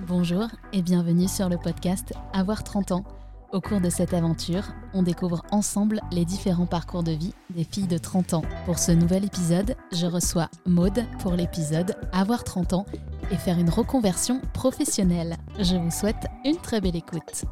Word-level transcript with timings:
Bonjour 0.00 0.48
et 0.72 0.82
bienvenue 0.82 1.28
sur 1.28 1.48
le 1.48 1.56
podcast 1.56 2.12
Avoir 2.32 2.64
30 2.64 2.92
ans. 2.92 3.04
Au 3.52 3.60
cours 3.60 3.80
de 3.80 3.88
cette 3.88 4.12
aventure, 4.12 4.64
on 4.92 5.02
découvre 5.04 5.42
ensemble 5.52 6.00
les 6.10 6.24
différents 6.24 6.66
parcours 6.66 7.04
de 7.04 7.12
vie 7.12 7.32
des 7.50 7.62
filles 7.62 7.86
de 7.86 7.96
30 7.96 8.34
ans. 8.34 8.42
Pour 8.66 8.80
ce 8.80 8.90
nouvel 8.90 9.24
épisode, 9.24 9.76
je 9.92 10.06
reçois 10.06 10.50
Maude 10.66 11.04
pour 11.20 11.34
l'épisode 11.34 11.94
Avoir 12.12 12.42
30 12.42 12.72
ans 12.72 12.86
et 13.30 13.36
faire 13.36 13.58
une 13.58 13.70
reconversion 13.70 14.40
professionnelle. 14.52 15.36
Je 15.60 15.76
vous 15.76 15.92
souhaite 15.92 16.26
une 16.44 16.56
très 16.56 16.80
belle 16.80 16.96
écoute. 16.96 17.44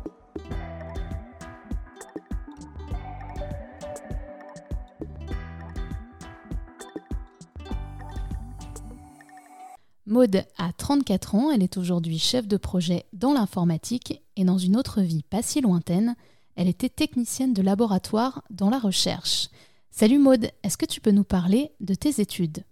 Maude 10.13 10.45
a 10.59 10.73
34 10.75 11.35
ans, 11.37 11.51
elle 11.51 11.63
est 11.63 11.79
aujourd'hui 11.79 12.19
chef 12.19 12.47
de 12.47 12.59
projet 12.59 13.07
dans 13.15 13.33
l'informatique 13.33 14.23
et 14.37 14.45
dans 14.45 14.59
une 14.59 14.77
autre 14.77 15.01
vie 15.01 15.23
pas 15.23 15.41
si 15.41 15.63
lointaine, 15.63 16.17
elle 16.55 16.69
était 16.69 16.91
technicienne 16.91 17.55
de 17.55 17.63
laboratoire 17.63 18.45
dans 18.51 18.69
la 18.69 18.79
recherche. 18.79 19.49
Salut 19.91 20.19
Maude, 20.19 20.51
est-ce 20.65 20.77
que 20.77 20.85
tu 20.85 21.01
peux 21.01 21.13
nous 21.13 21.25
parler 21.25 21.73
de 21.81 21.95
tes 21.95 22.21
études? 22.21 22.63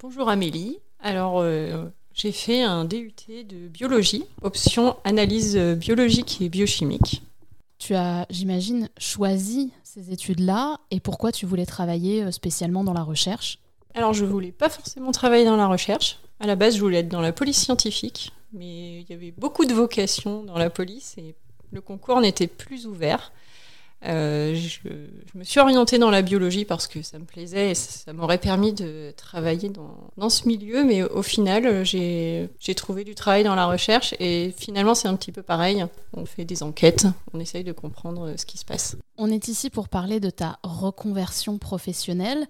Bonjour 0.00 0.28
Amélie. 0.28 0.78
Alors, 0.98 1.38
euh, 1.38 1.84
j'ai 2.12 2.32
fait 2.32 2.64
un 2.64 2.84
DUT 2.84 3.14
de 3.28 3.68
biologie, 3.68 4.24
option 4.42 4.96
analyse 5.04 5.56
biologique 5.56 6.40
et 6.40 6.48
biochimique. 6.48 7.22
Tu 7.78 7.94
as, 7.94 8.26
j'imagine, 8.30 8.88
choisi 8.98 9.70
ces 9.84 10.10
études-là 10.10 10.80
et 10.90 10.98
pourquoi 10.98 11.30
tu 11.30 11.46
voulais 11.46 11.66
travailler 11.66 12.24
euh, 12.24 12.32
spécialement 12.32 12.82
dans 12.82 12.94
la 12.94 13.04
recherche? 13.04 13.60
Alors, 13.94 14.12
je 14.12 14.24
voulais 14.24 14.50
pas 14.50 14.68
forcément 14.68 15.12
travailler 15.12 15.44
dans 15.44 15.56
la 15.56 15.68
recherche. 15.68 16.18
À 16.40 16.46
la 16.46 16.56
base, 16.56 16.76
je 16.76 16.80
voulais 16.80 16.98
être 16.98 17.08
dans 17.08 17.20
la 17.20 17.32
police 17.32 17.58
scientifique, 17.58 18.32
mais 18.52 19.00
il 19.00 19.06
y 19.08 19.12
avait 19.12 19.32
beaucoup 19.32 19.64
de 19.64 19.74
vocations 19.74 20.42
dans 20.42 20.58
la 20.58 20.70
police 20.70 21.14
et 21.18 21.34
le 21.72 21.80
concours 21.80 22.20
n'était 22.20 22.46
plus 22.46 22.86
ouvert. 22.86 23.32
Euh, 24.06 24.54
je, 24.54 24.80
me 25.34 25.44
suis 25.44 25.60
orientée 25.60 25.98
dans 25.98 26.10
la 26.10 26.20
biologie 26.20 26.66
parce 26.66 26.86
que 26.86 27.00
ça 27.02 27.18
me 27.18 27.24
plaisait 27.24 27.70
et 27.70 27.74
ça, 27.74 28.12
m'aurait 28.12 28.38
permis 28.38 28.74
de 28.74 29.14
travailler 29.16 29.70
dans, 29.70 30.28
ce 30.28 30.46
milieu, 30.46 30.84
mais 30.84 31.02
au 31.02 31.22
final, 31.22 31.84
j'ai 31.84 32.48
trouvé 32.76 33.04
du 33.04 33.14
travail 33.14 33.44
dans 33.44 33.54
la 33.54 33.66
recherche 33.66 34.14
et 34.20 34.54
finalement, 34.56 34.94
c'est 34.94 35.08
un 35.08 35.16
petit 35.16 35.32
peu 35.32 35.42
pareil. 35.42 35.84
On 36.12 36.26
fait 36.26 36.44
des 36.44 36.62
enquêtes, 36.62 37.06
on 37.32 37.40
essaye 37.40 37.64
de 37.64 37.72
comprendre 37.72 38.34
ce 38.36 38.44
qui 38.44 38.58
se 38.58 38.64
passe. 38.64 38.96
On 39.16 39.30
est 39.30 39.48
ici 39.48 39.70
pour 39.70 39.88
parler 39.88 40.20
de 40.20 40.30
ta 40.30 40.58
reconversion 40.62 41.56
professionnelle. 41.58 42.46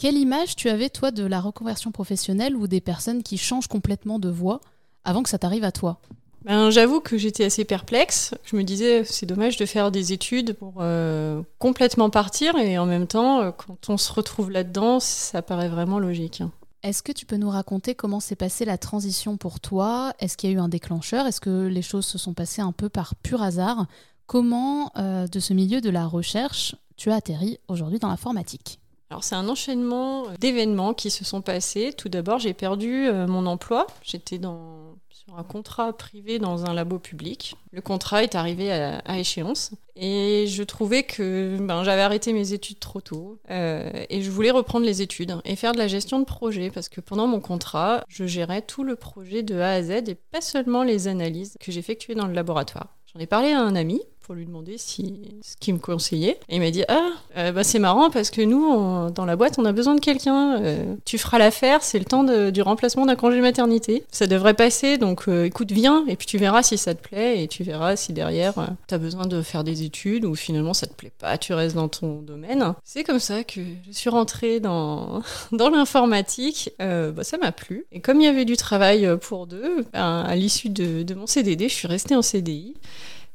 Quelle 0.00 0.16
image 0.16 0.56
tu 0.56 0.70
avais, 0.70 0.88
toi, 0.88 1.10
de 1.10 1.26
la 1.26 1.42
reconversion 1.42 1.92
professionnelle 1.92 2.56
ou 2.56 2.66
des 2.66 2.80
personnes 2.80 3.22
qui 3.22 3.36
changent 3.36 3.66
complètement 3.66 4.18
de 4.18 4.30
voie 4.30 4.62
avant 5.04 5.22
que 5.22 5.28
ça 5.28 5.36
t'arrive 5.36 5.62
à 5.62 5.72
toi? 5.72 6.00
Ben, 6.46 6.70
J'avoue 6.70 7.00
que 7.00 7.18
j'étais 7.18 7.44
assez 7.44 7.66
perplexe. 7.66 8.34
Je 8.46 8.56
me 8.56 8.62
disais, 8.62 9.04
c'est 9.04 9.26
dommage 9.26 9.58
de 9.58 9.66
faire 9.66 9.90
des 9.90 10.14
études 10.14 10.54
pour 10.54 10.76
euh, 10.78 11.42
complètement 11.58 12.08
partir 12.08 12.56
et 12.56 12.78
en 12.78 12.86
même 12.86 13.06
temps, 13.06 13.42
euh, 13.42 13.50
quand 13.50 13.90
on 13.90 13.98
se 13.98 14.10
retrouve 14.10 14.50
là-dedans, 14.50 15.00
ça 15.00 15.42
paraît 15.42 15.68
vraiment 15.68 15.98
logique. 15.98 16.42
Est-ce 16.82 17.02
que 17.02 17.12
tu 17.12 17.26
peux 17.26 17.36
nous 17.36 17.50
raconter 17.50 17.94
comment 17.94 18.20
s'est 18.20 18.36
passée 18.36 18.64
la 18.64 18.78
transition 18.78 19.36
pour 19.36 19.60
toi? 19.60 20.14
Est-ce 20.18 20.38
qu'il 20.38 20.48
y 20.48 20.52
a 20.54 20.56
eu 20.56 20.60
un 20.60 20.70
déclencheur? 20.70 21.26
Est-ce 21.26 21.42
que 21.42 21.66
les 21.66 21.82
choses 21.82 22.06
se 22.06 22.16
sont 22.16 22.32
passées 22.32 22.62
un 22.62 22.72
peu 22.72 22.88
par 22.88 23.16
pur 23.16 23.42
hasard? 23.42 23.84
Comment, 24.26 24.92
euh, 24.96 25.26
de 25.26 25.40
ce 25.40 25.52
milieu 25.52 25.82
de 25.82 25.90
la 25.90 26.06
recherche, 26.06 26.74
tu 26.96 27.10
as 27.10 27.16
atterri 27.16 27.58
aujourd'hui 27.68 27.98
dans 27.98 28.08
l'informatique? 28.08 28.79
Alors 29.10 29.24
c'est 29.24 29.34
un 29.34 29.48
enchaînement 29.48 30.26
d'événements 30.38 30.94
qui 30.94 31.10
se 31.10 31.24
sont 31.24 31.42
passés. 31.42 31.92
Tout 31.92 32.08
d'abord, 32.08 32.38
j'ai 32.38 32.54
perdu 32.54 33.08
euh, 33.08 33.26
mon 33.26 33.44
emploi. 33.46 33.88
J'étais 34.02 34.38
sur 34.38 35.36
un 35.36 35.42
contrat 35.42 35.92
privé 35.92 36.38
dans 36.38 36.64
un 36.64 36.74
labo 36.74 37.00
public. 37.00 37.56
Le 37.72 37.80
contrat 37.80 38.22
est 38.22 38.36
arrivé 38.36 38.70
à, 38.72 39.18
échéance 39.18 39.72
et 39.96 40.46
je 40.46 40.62
trouvais 40.62 41.02
que 41.02 41.58
ben, 41.60 41.82
j'avais 41.82 42.02
arrêté 42.02 42.32
mes 42.32 42.52
études 42.52 42.78
trop 42.78 43.00
tôt 43.00 43.38
euh, 43.50 43.90
et 44.08 44.22
je 44.22 44.30
voulais 44.30 44.52
reprendre 44.52 44.86
les 44.86 45.02
études 45.02 45.36
et 45.44 45.56
faire 45.56 45.72
de 45.72 45.78
la 45.78 45.88
gestion 45.88 46.20
de 46.20 46.24
projet 46.24 46.70
parce 46.70 46.88
que 46.88 47.00
pendant 47.00 47.26
mon 47.26 47.40
contrat, 47.40 48.04
je 48.08 48.26
gérais 48.26 48.62
tout 48.62 48.84
le 48.84 48.94
projet 48.94 49.42
de 49.42 49.58
A 49.58 49.72
à 49.72 49.82
Z 49.82 50.08
et 50.08 50.14
pas 50.14 50.40
seulement 50.40 50.84
les 50.84 51.08
analyses 51.08 51.56
que 51.60 51.72
j'effectuais 51.72 52.14
dans 52.14 52.28
le 52.28 52.32
laboratoire. 52.32 52.96
J'en 53.12 53.20
ai 53.20 53.26
parlé 53.26 53.50
à 53.50 53.60
un 53.60 53.74
ami 53.74 54.00
pour 54.30 54.36
lui 54.36 54.46
demander 54.46 54.78
si, 54.78 55.22
ce 55.42 55.56
qu'il 55.56 55.74
me 55.74 55.80
conseillait. 55.80 56.38
Il 56.48 56.60
m'a 56.60 56.70
dit 56.70 56.84
Ah, 56.86 57.10
euh, 57.36 57.50
bah, 57.50 57.64
c'est 57.64 57.80
marrant 57.80 58.10
parce 58.10 58.30
que 58.30 58.40
nous, 58.42 59.10
dans 59.10 59.24
la 59.24 59.34
boîte, 59.34 59.58
on 59.58 59.64
a 59.64 59.72
besoin 59.72 59.96
de 59.96 60.00
quelqu'un. 60.00 60.62
Euh, 60.62 60.94
tu 61.04 61.18
feras 61.18 61.38
l'affaire, 61.38 61.82
c'est 61.82 61.98
le 61.98 62.04
temps 62.04 62.22
du 62.22 62.62
remplacement 62.62 63.06
d'un 63.06 63.16
congé 63.16 63.40
maternité. 63.40 64.04
Ça 64.12 64.28
devrait 64.28 64.54
passer, 64.54 64.98
donc 64.98 65.26
euh, 65.26 65.46
écoute, 65.46 65.72
viens, 65.72 66.04
et 66.06 66.14
puis 66.14 66.28
tu 66.28 66.38
verras 66.38 66.62
si 66.62 66.78
ça 66.78 66.94
te 66.94 67.02
plaît, 67.02 67.42
et 67.42 67.48
tu 67.48 67.64
verras 67.64 67.96
si 67.96 68.12
derrière, 68.12 68.54
tu 68.86 68.94
as 68.94 68.98
besoin 68.98 69.26
de 69.26 69.42
faire 69.42 69.64
des 69.64 69.82
études 69.82 70.24
ou 70.24 70.36
finalement 70.36 70.74
ça 70.74 70.86
te 70.86 70.94
plaît 70.94 71.10
pas, 71.18 71.36
tu 71.36 71.52
restes 71.52 71.74
dans 71.74 71.88
ton 71.88 72.20
domaine. 72.20 72.74
C'est 72.84 73.02
comme 73.02 73.18
ça 73.18 73.42
que 73.42 73.60
je 73.88 73.90
suis 73.90 74.10
rentrée 74.10 74.60
dans, 74.60 75.22
dans 75.50 75.70
l'informatique. 75.70 76.70
bah, 76.78 77.24
ça 77.24 77.36
m'a 77.36 77.50
plu. 77.50 77.84
Et 77.90 77.98
comme 77.98 78.20
il 78.20 78.26
y 78.26 78.28
avait 78.28 78.44
du 78.44 78.56
travail 78.56 79.08
pour 79.22 79.48
deux, 79.48 79.84
ben, 79.92 80.20
à 80.20 80.36
l'issue 80.36 80.68
de, 80.68 81.02
de 81.02 81.14
mon 81.14 81.26
CDD, 81.26 81.68
je 81.68 81.74
suis 81.74 81.88
restée 81.88 82.14
en 82.14 82.22
CDI. 82.22 82.76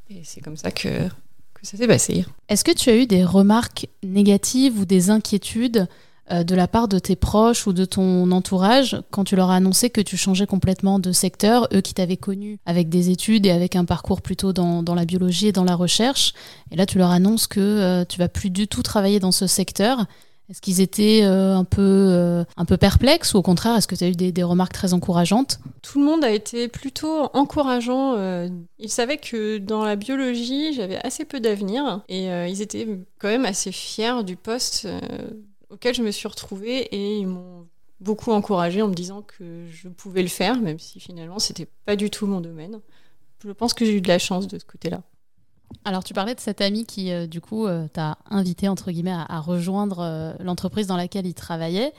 Et 0.09 0.21
c'est 0.23 0.41
comme 0.41 0.57
ça 0.57 0.71
que, 0.71 1.07
que 1.07 1.63
ça 1.63 1.77
s'est 1.77 1.87
passé. 1.87 2.25
Est-ce 2.49 2.63
que 2.63 2.71
tu 2.71 2.89
as 2.89 2.95
eu 2.95 3.07
des 3.07 3.23
remarques 3.23 3.87
négatives 4.03 4.79
ou 4.79 4.85
des 4.85 5.09
inquiétudes 5.09 5.87
euh, 6.31 6.43
de 6.43 6.55
la 6.55 6.67
part 6.67 6.87
de 6.87 6.97
tes 6.97 7.15
proches 7.15 7.67
ou 7.67 7.73
de 7.73 7.85
ton 7.85 8.31
entourage 8.31 8.99
quand 9.11 9.25
tu 9.25 9.35
leur 9.35 9.51
as 9.51 9.57
annoncé 9.57 9.91
que 9.91 10.01
tu 10.01 10.17
changeais 10.17 10.47
complètement 10.47 10.97
de 10.97 11.11
secteur, 11.11 11.67
eux 11.71 11.81
qui 11.81 11.93
t'avaient 11.93 12.17
connu 12.17 12.57
avec 12.65 12.89
des 12.89 13.11
études 13.11 13.45
et 13.45 13.51
avec 13.51 13.75
un 13.75 13.85
parcours 13.85 14.23
plutôt 14.23 14.51
dans, 14.51 14.81
dans, 14.81 14.95
la 14.95 15.05
biologie 15.05 15.49
et 15.49 15.51
dans 15.51 15.63
la 15.63 15.75
recherche, 15.75 16.33
et 16.71 16.75
là 16.77 16.87
tu 16.87 16.97
leur 16.97 17.11
annonces 17.11 17.45
que 17.45 17.59
euh, 17.59 18.05
tu 18.05 18.17
vas 18.17 18.27
plus 18.27 18.49
du 18.49 18.67
tout 18.67 18.81
travailler 18.81 19.19
dans 19.19 19.31
ce 19.31 19.45
secteur 19.45 20.07
est-ce 20.49 20.61
qu'ils 20.61 20.79
étaient 20.79 21.21
euh, 21.23 21.55
un, 21.55 21.63
peu, 21.63 21.81
euh, 21.81 22.43
un 22.55 22.65
peu 22.65 22.77
perplexes 22.77 23.33
ou 23.33 23.37
au 23.37 23.41
contraire, 23.41 23.75
est-ce 23.75 23.87
que 23.87 23.95
tu 23.95 24.03
as 24.03 24.09
eu 24.09 24.15
des, 24.15 24.43
remarques 24.43 24.73
très 24.73 24.93
encourageantes? 24.93 25.59
Tout 25.81 25.99
le 25.99 26.05
monde 26.05 26.23
a 26.23 26.31
été 26.31 26.67
plutôt 26.67 27.29
encourageant. 27.33 28.13
Euh, 28.15 28.47
ils 28.77 28.91
savaient 28.91 29.17
que 29.17 29.57
dans 29.57 29.83
la 29.83 29.95
biologie, 29.95 30.73
j'avais 30.73 30.97
assez 31.03 31.25
peu 31.25 31.39
d'avenir 31.39 32.01
et 32.09 32.25
ils 32.25 32.61
étaient 32.61 32.87
quand 33.17 33.27
même 33.27 33.45
assez 33.45 33.71
fiers 33.71 34.23
du 34.23 34.35
poste 34.35 34.87
auquel 35.69 35.95
je 35.95 36.03
me 36.03 36.11
suis 36.11 36.27
retrouvée 36.27 36.81
et 36.95 37.17
ils 37.17 37.27
m'ont 37.27 37.65
beaucoup 37.99 38.31
encouragée 38.31 38.81
en 38.81 38.87
me 38.87 38.93
disant 38.93 39.23
que 39.23 39.65
je 39.71 39.87
pouvais 39.87 40.21
le 40.21 40.27
faire, 40.27 40.59
même 40.59 40.77
si 40.77 40.99
finalement, 40.99 41.39
c'était 41.39 41.67
pas 41.85 41.95
du 41.95 42.11
tout 42.11 42.27
mon 42.27 42.41
domaine. 42.41 42.79
Je 43.43 43.51
pense 43.51 43.73
que 43.73 43.83
j'ai 43.83 43.95
eu 43.95 44.01
de 44.01 44.07
la 44.07 44.19
chance 44.19 44.47
de 44.47 44.59
ce 44.59 44.65
côté-là. 44.65 45.01
Alors, 45.83 46.03
tu 46.03 46.13
parlais 46.13 46.35
de 46.35 46.39
cet 46.39 46.61
ami 46.61 46.85
qui, 46.85 47.11
euh, 47.11 47.27
du 47.27 47.41
coup, 47.41 47.67
euh, 47.67 47.87
t'a 47.87 48.17
invité, 48.29 48.67
entre 48.67 48.91
guillemets, 48.91 49.15
à, 49.15 49.39
rejoindre 49.39 49.99
euh, 49.99 50.33
l'entreprise 50.39 50.87
dans 50.87 50.97
laquelle 50.97 51.27
il 51.27 51.35
travaillait. 51.35 51.93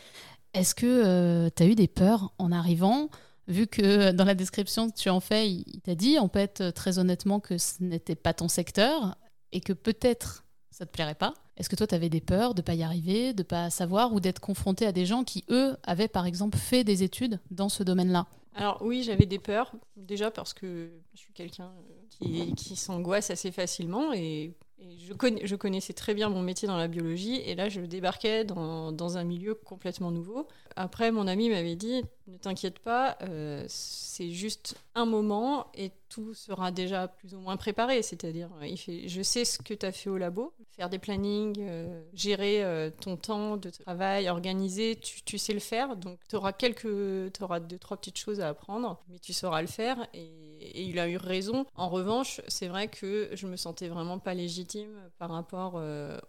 Est-ce 0.55 0.75
que 0.75 1.49
tu 1.55 1.63
as 1.63 1.67
eu 1.67 1.75
des 1.75 1.89
peurs 1.89 2.33
en 2.39 2.51
arrivant? 2.51 3.11
Vu 3.47 3.67
que 3.67 4.11
dans 4.11 4.25
la 4.25 4.35
description 4.35 4.91
que 4.91 4.97
tu 4.97 5.09
en 5.11 5.21
fais, 5.21 5.51
il, 5.51 5.81
t'a 5.83 5.95
dit, 5.95 6.19
en 6.19 6.29
fait, 6.29 6.73
très 6.75 6.99
honnêtement, 6.99 7.41
que 7.41 7.59
ce 7.59 7.83
n'était 7.83 8.15
pas 8.17 8.33
ton 8.33 8.49
secteur 8.49 9.17
et 9.53 9.61
que 9.61 9.73
peut-être 9.73 10.45
ça 10.71 10.85
te 10.85 10.91
plairait 10.91 11.15
pas. 11.15 11.33
Est-ce 11.57 11.69
que 11.69 11.77
toi, 11.77 11.87
tu 11.87 11.95
avais 11.95 12.09
des 12.09 12.21
peurs 12.21 12.55
de 12.55 12.61
pas 12.61 12.75
y 12.75 12.83
arriver, 12.83 13.33
de 13.33 13.43
pas 13.43 13.71
savoir 13.71 14.13
ou 14.13 14.21
d'être 14.21 14.41
confronté 14.41 14.85
à 14.87 14.93
des 14.93 15.07
gens 15.07 15.25
qui, 15.25 15.45
eux, 15.49 15.77
avaient 15.85 16.09
par 16.09 16.27
exemple 16.27 16.59
fait 16.59 16.85
des 16.85 17.03
études 17.03 17.39
dans 17.51 17.69
ce 17.69 17.83
domaine-là? 17.83 18.27
Alors 18.55 18.79
oui, 18.81 19.03
j'avais 19.03 19.27
des 19.27 19.39
peurs, 19.39 19.73
déjà 19.97 20.31
parce 20.31 20.55
que 20.55 20.91
je 21.17 21.23
suis 21.23 21.33
quelqu'un 21.33 21.73
qui, 22.11 22.55
qui 22.55 22.77
s'angoisse 22.77 23.31
assez 23.31 23.51
facilement 23.51 24.13
et 24.13 24.53
je, 24.99 25.15
connais, 25.15 25.47
je, 25.47 25.57
connaissais 25.57 25.95
très 25.95 26.15
bien 26.15 26.29
mon 26.29 26.43
métier 26.43 26.69
dans 26.69 26.77
la 26.77 26.89
biologie 26.89 27.37
et 27.37 27.55
là 27.55 27.69
je 27.69 27.81
débarquais 27.81 28.45
dans, 28.45 29.17
un 29.17 29.25
milieu 29.25 29.55
complètement 29.55 30.11
nouveau. 30.11 30.47
Après 30.77 31.11
mon 31.11 31.27
ami 31.27 31.49
m'avait 31.49 31.77
dit 31.77 32.05
ne 32.27 32.37
t'inquiète 32.37 32.81
pas, 32.81 33.17
euh, 33.23 33.65
c'est 33.69 34.31
juste 34.31 34.77
un 34.95 35.07
moment 35.07 35.69
et 35.75 35.93
tout 36.09 36.35
sera 36.35 36.71
déjà 36.71 37.09
plus 37.09 37.35
ou 37.35 37.39
moins 37.39 37.57
préparé. 37.57 38.03
C'est-à-dire, 38.03 38.51
fait, 38.77 39.09
je 39.09 39.23
sais 39.23 39.45
ce 39.45 39.59
que 39.59 39.75
tu 39.75 39.87
as 39.87 39.93
fait 39.93 40.11
au 40.11 40.19
labo, 40.19 40.53
faire 40.77 40.91
des 40.91 40.99
plannings, 40.99 41.57
euh, 41.61 42.03
gérer 42.15 42.65
euh, 42.65 42.91
ton 42.91 43.17
temps 43.17 43.57
de 43.57 43.71
travail, 43.71 44.29
organiser, 44.29 44.97
tu, 44.97 45.39
sais 45.39 45.55
le 45.55 45.61
faire. 45.61 45.97
Donc 45.97 46.19
tu 46.29 46.37
auras 46.37 46.53
quelques, 46.53 47.33
auras 47.41 47.61
deux 47.61 47.79
trois 47.79 47.97
petites 47.97 48.19
choses 48.19 48.41
à 48.41 48.49
apprendre, 48.49 49.01
mais 49.09 49.19
tu 49.19 49.33
sauras 49.33 49.63
le 49.63 49.69
faire. 49.69 50.07
Et 50.13 50.83
il 50.83 50.99
a 50.99 51.06
eu 51.09 51.17
raison. 51.17 51.67
En 51.75 51.89
revanche, 51.89 52.41
c'est 52.49 52.69
vrai 52.69 52.89
que 52.89 53.31
je 53.33 53.47
me 53.47 53.57
sentais 53.57 53.89
vraiment 53.89 54.19
pas 54.19 54.35
légitime 54.35 55.11
par 55.19 55.31
rapport 55.31 55.81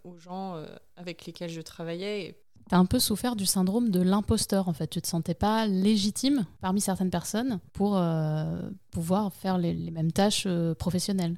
aux 0.04 0.18
gens 0.18 0.62
avec 0.96 1.26
lesquels 1.26 1.50
je 1.50 1.60
travaillais 1.60 2.38
tu 2.68 2.74
as 2.74 2.78
un 2.78 2.84
peu 2.84 2.98
souffert 2.98 3.36
du 3.36 3.46
syndrome 3.46 3.90
de 3.90 4.00
l'imposteur, 4.00 4.68
en 4.68 4.72
fait. 4.72 4.88
Tu 4.88 5.00
te 5.00 5.06
sentais 5.06 5.34
pas 5.34 5.66
légitime 5.66 6.46
parmi 6.60 6.80
certaines 6.80 7.10
personnes 7.10 7.60
pour 7.72 7.96
euh, 7.96 8.60
pouvoir 8.90 9.32
faire 9.32 9.58
les, 9.58 9.74
mêmes 9.90 10.12
tâches 10.12 10.44
euh, 10.46 10.74
professionnelles. 10.74 11.36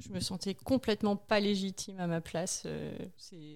Je 0.00 0.10
me 0.12 0.20
sentais 0.20 0.54
complètement 0.54 1.16
pas 1.16 1.40
légitime 1.40 1.98
à 1.98 2.06
ma 2.06 2.20
place. 2.20 2.62
Euh, 2.66 2.96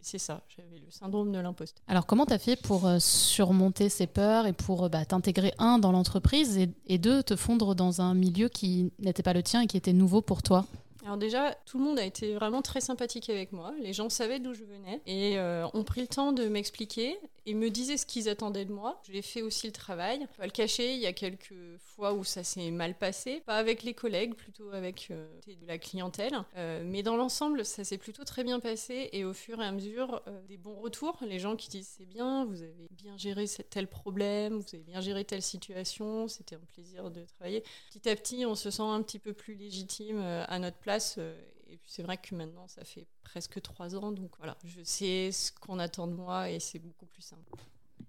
c'est 0.02 0.18
ça, 0.18 0.42
j'avais 0.48 0.78
le 0.78 0.90
syndrome 0.90 1.32
de 1.32 1.38
l'imposteur. 1.38 1.82
Alors, 1.88 2.06
comment 2.06 2.26
tu 2.26 2.32
as 2.32 2.38
fait 2.38 2.56
pour 2.56 2.88
surmonter 2.98 3.88
ces 3.88 4.06
peurs 4.06 4.46
et 4.46 4.52
pour 4.52 4.90
bah, 4.90 5.04
t'intégrer, 5.04 5.52
un, 5.58 5.78
dans 5.78 5.92
l'entreprise 5.92 6.58
et, 6.58 6.70
et 6.86 6.98
deux, 6.98 7.22
te 7.22 7.36
fondre 7.36 7.74
dans 7.74 8.00
un 8.00 8.14
milieu 8.14 8.48
qui 8.48 8.92
n'était 8.98 9.22
pas 9.22 9.32
le 9.32 9.42
tien 9.42 9.62
et 9.62 9.66
qui 9.66 9.76
était 9.76 9.92
nouveau 9.92 10.20
pour 10.20 10.42
toi? 10.42 10.66
Alors 11.10 11.18
déjà, 11.18 11.56
tout 11.66 11.76
le 11.76 11.82
monde 11.82 11.98
a 11.98 12.04
été 12.04 12.34
vraiment 12.34 12.62
très 12.62 12.80
sympathique 12.80 13.30
avec 13.30 13.50
moi. 13.50 13.72
Les 13.80 13.92
gens 13.92 14.08
savaient 14.08 14.38
d'où 14.38 14.54
je 14.54 14.62
venais 14.62 15.00
et 15.08 15.40
euh, 15.40 15.66
ont 15.74 15.82
pris 15.82 16.02
le 16.02 16.06
temps 16.06 16.30
de 16.30 16.46
m'expliquer 16.46 17.18
et 17.46 17.54
me 17.54 17.70
disaient 17.70 17.96
ce 17.96 18.06
qu'ils 18.06 18.28
attendaient 18.28 18.64
de 18.64 18.72
moi. 18.72 19.00
J'ai 19.10 19.22
fait 19.22 19.42
aussi 19.42 19.66
le 19.66 19.72
travail. 19.72 20.26
Pas 20.36 20.44
le 20.44 20.50
cacher, 20.50 20.94
il 20.94 21.00
y 21.00 21.06
a 21.06 21.12
quelques 21.12 21.54
fois 21.78 22.12
où 22.12 22.24
ça 22.24 22.44
s'est 22.44 22.70
mal 22.70 22.96
passé, 22.96 23.42
pas 23.46 23.56
avec 23.56 23.82
les 23.82 23.94
collègues, 23.94 24.34
plutôt 24.34 24.70
avec 24.70 25.08
euh, 25.10 25.26
de 25.46 25.66
la 25.66 25.78
clientèle. 25.78 26.34
Euh, 26.56 26.82
mais 26.84 27.02
dans 27.02 27.16
l'ensemble, 27.16 27.64
ça 27.64 27.84
s'est 27.84 27.98
plutôt 27.98 28.24
très 28.24 28.44
bien 28.44 28.60
passé 28.60 29.10
et 29.12 29.24
au 29.24 29.32
fur 29.32 29.60
et 29.60 29.66
à 29.66 29.72
mesure, 29.72 30.22
des 30.48 30.56
bons 30.56 30.76
retours. 30.80 31.18
Les 31.22 31.38
gens 31.38 31.56
qui 31.56 31.68
disent 31.68 31.94
c'est 31.98 32.06
bien, 32.06 32.44
vous 32.44 32.62
avez 32.62 32.88
bien 32.90 33.16
géré 33.16 33.46
tel 33.70 33.86
problème, 33.86 34.58
vous 34.58 34.74
avez 34.74 34.84
bien 34.84 35.00
géré 35.00 35.24
telle 35.24 35.42
situation, 35.42 36.28
c'était 36.28 36.56
un 36.56 36.66
plaisir 36.74 37.10
de 37.10 37.24
travailler. 37.24 37.62
Petit 37.90 38.08
à 38.08 38.16
petit, 38.16 38.46
on 38.46 38.54
se 38.54 38.70
sent 38.70 38.82
un 38.82 39.02
petit 39.02 39.18
peu 39.18 39.32
plus 39.32 39.54
légitime 39.54 40.20
à 40.20 40.58
notre 40.58 40.76
place 40.76 41.16
euh, 41.18 41.34
et 41.70 41.76
puis 41.76 41.90
c'est 41.90 42.02
vrai 42.02 42.16
que 42.16 42.34
maintenant, 42.34 42.66
ça 42.66 42.84
fait 42.84 43.06
presque 43.22 43.60
trois 43.62 43.94
ans, 43.94 44.10
donc 44.10 44.30
voilà, 44.38 44.56
je 44.64 44.80
sais 44.82 45.30
ce 45.30 45.52
qu'on 45.52 45.78
attend 45.78 46.06
de 46.08 46.14
moi 46.14 46.50
et 46.50 46.58
c'est 46.58 46.80
beaucoup 46.80 47.06
plus 47.06 47.22
simple. 47.22 47.50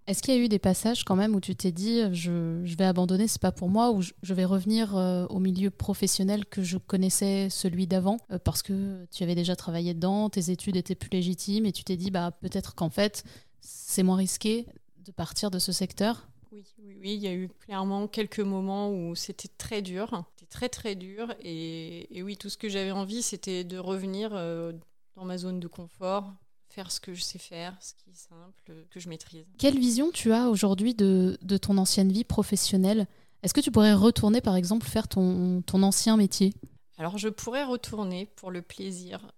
Est-ce 0.08 0.24
qu'il 0.24 0.34
y 0.34 0.38
a 0.38 0.40
eu 0.40 0.50
des 0.50 0.60
passages 0.60 1.04
quand 1.04 1.16
même 1.16 1.36
où 1.36 1.40
tu 1.40 1.56
t'es 1.56 1.72
dit 1.72 2.02
je, 2.12 2.62
je, 2.66 2.76
vais 2.76 2.86
abandonner, 2.86 3.28
c'est 3.28 3.42
pas 3.42 3.52
pour 3.52 3.70
moi, 3.70 3.92
ou 3.92 4.02
je, 4.02 4.34
vais 4.34 4.46
revenir 4.46 4.98
euh, 4.98 5.28
au 5.28 5.40
milieu 5.40 5.70
professionnel 5.70 6.46
que 6.46 6.64
je 6.64 6.80
connaissais 6.80 7.50
celui 7.50 7.86
d'avant 7.86 8.18
euh, 8.32 8.40
parce 8.40 8.64
que 8.64 9.06
tu 9.12 9.22
avais 9.24 9.36
déjà 9.36 9.56
travaillé 9.56 9.94
dedans, 9.94 10.30
tes 10.30 10.50
études 10.50 10.76
étaient 10.76 10.96
plus 10.96 11.10
légitimes 11.12 11.66
et 11.66 11.72
tu 11.72 11.84
t'es 11.84 11.98
dit 11.98 12.10
bah 12.10 12.32
peut-être 12.32 12.74
qu'en 12.74 12.90
fait 12.90 13.24
c'est 13.60 14.02
moins 14.02 14.16
risqué 14.16 14.66
de 15.06 15.12
partir 15.12 15.52
de 15.52 15.60
ce 15.60 15.72
secteur? 15.72 16.28
Oui, 16.52 16.64
oui, 16.80 16.98
oui, 17.00 17.14
il 17.14 17.22
y 17.22 17.28
a 17.28 17.34
eu 17.34 17.48
clairement 17.60 18.08
quelques 18.08 18.40
moments 18.40 18.92
où 18.92 19.16
c'était 19.16 19.50
très 19.58 19.82
dur, 19.82 20.26
très 20.52 20.70
très 20.70 20.96
dur, 20.96 21.34
et, 21.42 22.22
oui, 22.24 22.38
tout 22.38 22.50
ce 22.50 22.58
que 22.58 22.70
j'avais 22.70 22.92
envie, 22.92 23.24
c'était 23.24 23.64
de 23.64 23.80
revenir 23.80 24.32
euh, 24.34 24.74
dans 25.16 25.26
ma 25.26 25.38
zone 25.40 25.60
de 25.60 25.68
confort, 25.68 26.32
faire 26.70 26.92
ce 26.92 27.00
que 27.00 27.14
je 27.16 27.22
sais 27.22 27.40
faire, 27.40 27.76
ce 27.82 27.94
qui 27.96 28.12
est 28.12 28.16
simple, 28.16 28.86
que 28.92 29.00
je 29.00 29.10
maîtrise. 29.10 29.46
Quelle 29.58 29.80
vision 29.80 30.12
tu 30.12 30.32
as 30.32 30.50
aujourd'hui 30.50 30.94
de, 30.94 31.38
ton 31.62 31.78
ancienne 31.78 32.12
vie 32.12 32.24
professionnelle? 32.24 33.08
Est-ce 33.42 33.56
que 33.56 33.62
tu 33.62 33.72
pourrais 33.72 33.94
retourner 33.94 34.42
par 34.42 34.56
exemple 34.56 34.86
faire 34.86 35.08
ton, 35.08 35.64
ton 35.64 35.82
ancien 35.82 36.16
métier? 36.16 36.54
Alors 36.98 37.18
je 37.18 37.30
pourrais 37.30 37.64
retourner 37.64 38.28
pour 38.36 38.52
le 38.52 38.62
plaisir. 38.62 39.32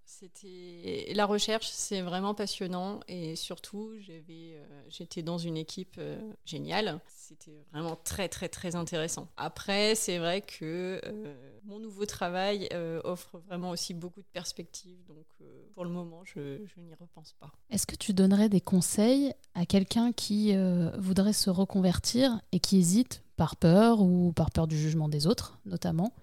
La 1.13 1.25
recherche, 1.25 1.69
c'est 1.71 2.01
vraiment 2.01 2.33
passionnant 2.33 2.99
et 3.07 3.35
surtout 3.35 3.91
euh, 4.09 4.63
j'étais 4.89 5.21
dans 5.21 5.37
une 5.37 5.57
équipe 5.57 5.95
euh, 5.97 6.19
géniale. 6.45 6.99
C'était 7.07 7.65
vraiment 7.71 7.97
très 8.03 8.29
très 8.29 8.49
très 8.49 8.75
intéressant. 8.75 9.27
Après, 9.37 9.95
c'est 9.95 10.17
vrai 10.17 10.41
que 10.41 11.01
euh, 11.03 11.35
mon 11.65 11.79
nouveau 11.79 12.05
travail 12.05 12.69
offre 13.03 13.39
vraiment 13.47 13.71
aussi 13.71 13.93
beaucoup 13.93 14.21
de 14.21 14.27
perspectives. 14.33 15.03
Donc 15.07 15.25
pour 15.73 15.83
le 15.83 15.89
moment, 15.89 16.23
je 16.25 16.39
n'y 16.77 16.93
repense 16.99 17.35
pas. 17.39 17.51
Est-ce 17.69 17.87
que 17.87 17.95
tu 17.95 18.13
donnerais 18.13 18.49
des 18.49 18.61
conseils 18.61 19.33
à 19.55 19.65
quelqu'un 19.65 20.11
qui 20.11 20.55
voudrait 20.97 21.33
se 21.33 21.49
reconvertir 21.49 22.41
et 22.51 22.59
qui 22.59 22.77
hésite 22.77 23.23
par 23.35 23.55
peur 23.55 24.01
ou 24.01 24.31
par 24.33 24.51
peur 24.51 24.67
du 24.67 24.77
jugement 24.77 25.09
des 25.09 25.27
autres, 25.27 25.59
notamment? 25.65 26.13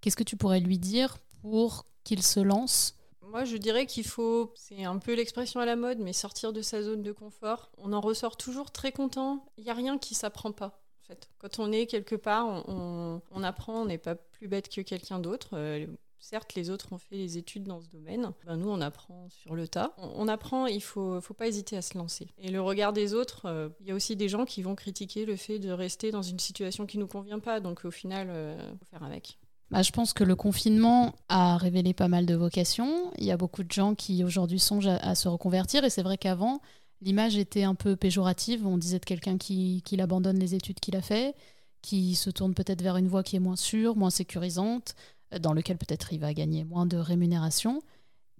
Qu'est-ce 0.00 0.16
que 0.16 0.24
tu 0.24 0.36
pourrais 0.36 0.60
lui 0.60 0.78
dire 0.78 1.18
pour 1.42 1.84
qu'il 2.04 2.22
se 2.22 2.40
lance 2.40 2.99
moi, 3.30 3.44
je 3.44 3.56
dirais 3.56 3.86
qu'il 3.86 4.06
faut, 4.06 4.52
c'est 4.56 4.84
un 4.84 4.98
peu 4.98 5.14
l'expression 5.14 5.60
à 5.60 5.66
la 5.66 5.76
mode, 5.76 5.98
mais 5.98 6.12
sortir 6.12 6.52
de 6.52 6.62
sa 6.62 6.82
zone 6.82 7.02
de 7.02 7.12
confort. 7.12 7.70
On 7.78 7.92
en 7.92 8.00
ressort 8.00 8.36
toujours 8.36 8.70
très 8.70 8.92
content. 8.92 9.46
Il 9.56 9.64
n'y 9.64 9.70
a 9.70 9.74
rien 9.74 9.98
qui 9.98 10.14
s'apprend 10.14 10.52
pas. 10.52 10.80
En 11.02 11.06
fait. 11.06 11.28
Quand 11.38 11.58
on 11.58 11.72
est 11.72 11.86
quelque 11.86 12.16
part, 12.16 12.68
on, 12.68 13.42
apprend, 13.42 13.82
on 13.82 13.84
n'est 13.86 13.98
pas 13.98 14.14
plus 14.14 14.48
bête 14.48 14.68
que 14.68 14.80
quelqu'un 14.80 15.18
d'autre. 15.18 15.50
Euh, 15.54 15.86
certes, 16.20 16.54
les 16.54 16.70
autres 16.70 16.92
ont 16.92 16.98
fait 16.98 17.16
les 17.16 17.38
études 17.38 17.64
dans 17.64 17.80
ce 17.80 17.88
domaine. 17.88 18.32
Ben, 18.46 18.56
nous, 18.56 18.68
on 18.68 18.80
apprend 18.80 19.28
sur 19.30 19.54
le 19.54 19.66
tas. 19.66 19.94
On, 19.98 20.28
apprend, 20.28 20.66
il 20.66 20.82
faut, 20.82 21.20
faut 21.20 21.34
pas 21.34 21.48
hésiter 21.48 21.76
à 21.76 21.82
se 21.82 21.98
lancer. 21.98 22.28
Et 22.38 22.50
le 22.50 22.60
regard 22.60 22.92
des 22.92 23.14
autres, 23.14 23.46
euh, 23.46 23.68
il 23.80 23.88
y 23.88 23.90
a 23.90 23.94
aussi 23.94 24.16
des 24.16 24.28
gens 24.28 24.44
qui 24.44 24.62
vont 24.62 24.74
critiquer 24.74 25.24
le 25.24 25.36
fait 25.36 25.58
de 25.58 25.70
rester 25.70 26.10
dans 26.10 26.22
une 26.22 26.38
situation 26.38 26.86
qui 26.86 26.98
nous 26.98 27.08
convient 27.08 27.40
pas. 27.40 27.60
Donc, 27.60 27.84
au 27.84 27.90
final, 27.90 28.28
il 28.28 28.30
euh, 28.30 28.76
faut 28.78 28.86
faire 28.90 29.02
avec. 29.02 29.38
Bah, 29.70 29.82
je 29.82 29.92
pense 29.92 30.12
que 30.12 30.24
le 30.24 30.34
confinement 30.34 31.14
a 31.28 31.56
révélé 31.56 31.94
pas 31.94 32.08
mal 32.08 32.26
de 32.26 32.34
vocations. 32.34 33.12
Il 33.18 33.24
y 33.24 33.30
a 33.30 33.36
beaucoup 33.36 33.62
de 33.62 33.70
gens 33.70 33.94
qui 33.94 34.24
aujourd'hui 34.24 34.58
songent 34.58 34.88
à, 34.88 35.14
se 35.14 35.28
reconvertir. 35.28 35.84
Et 35.84 35.90
c'est 35.90 36.02
vrai 36.02 36.18
qu'avant, 36.18 36.60
l'image 37.00 37.36
était 37.36 37.62
un 37.62 37.76
peu 37.76 37.94
péjorative. 37.94 38.66
On 38.66 38.78
disait 38.78 38.98
de 38.98 39.04
quelqu'un 39.04 39.38
qui, 39.38 39.82
qui 39.84 40.00
abandonne 40.00 40.38
les 40.38 40.54
études 40.54 40.80
qu'il 40.80 40.96
a 40.96 41.02
fait, 41.02 41.36
qui 41.82 42.16
se 42.16 42.30
tourne 42.30 42.54
peut-être 42.54 42.82
vers 42.82 42.96
une 42.96 43.06
voie 43.06 43.22
qui 43.22 43.36
est 43.36 43.40
moins 43.40 43.56
sûre, 43.56 43.96
moins 43.96 44.10
sécurisante, 44.10 44.96
dans 45.38 45.52
lequel 45.52 45.78
peut-être 45.78 46.12
il 46.12 46.18
va 46.18 46.34
gagner 46.34 46.64
moins 46.64 46.86
de 46.86 46.96
rémunération. 46.96 47.80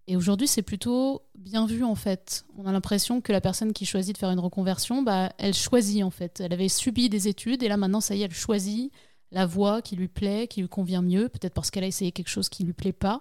Et 0.08 0.16
aujourd'hui, 0.16 0.48
c'est 0.48 0.62
plutôt 0.62 1.22
bien 1.38 1.66
vu 1.66 1.84
en 1.84 1.94
fait. 1.94 2.44
On 2.58 2.66
a 2.66 2.72
l'impression 2.72 3.20
que 3.20 3.30
la 3.30 3.40
personne 3.40 3.72
qui 3.72 3.86
choisit 3.86 4.12
de 4.12 4.18
faire 4.18 4.32
une 4.32 4.40
reconversion, 4.40 5.02
bah, 5.02 5.32
elle 5.38 5.54
choisit 5.54 6.02
en 6.02 6.10
fait. 6.10 6.40
Elle 6.40 6.52
avait 6.52 6.68
subi 6.68 7.08
des 7.08 7.28
études 7.28 7.62
et 7.62 7.68
là 7.68 7.76
maintenant, 7.76 8.00
ça 8.00 8.16
y 8.16 8.22
est, 8.22 8.24
elle 8.24 8.34
choisit 8.34 8.90
la 9.32 9.46
voix 9.46 9.82
qui 9.82 9.96
lui 9.96 10.08
plaît, 10.08 10.48
qui 10.48 10.60
lui 10.60 10.68
convient 10.68 11.02
mieux, 11.02 11.28
peut-être 11.28 11.54
parce 11.54 11.70
qu'elle 11.70 11.84
a 11.84 11.88
essayé 11.88 12.12
quelque 12.12 12.28
chose 12.28 12.48
qui 12.48 12.64
lui 12.64 12.72
plaît 12.72 12.92
pas 12.92 13.20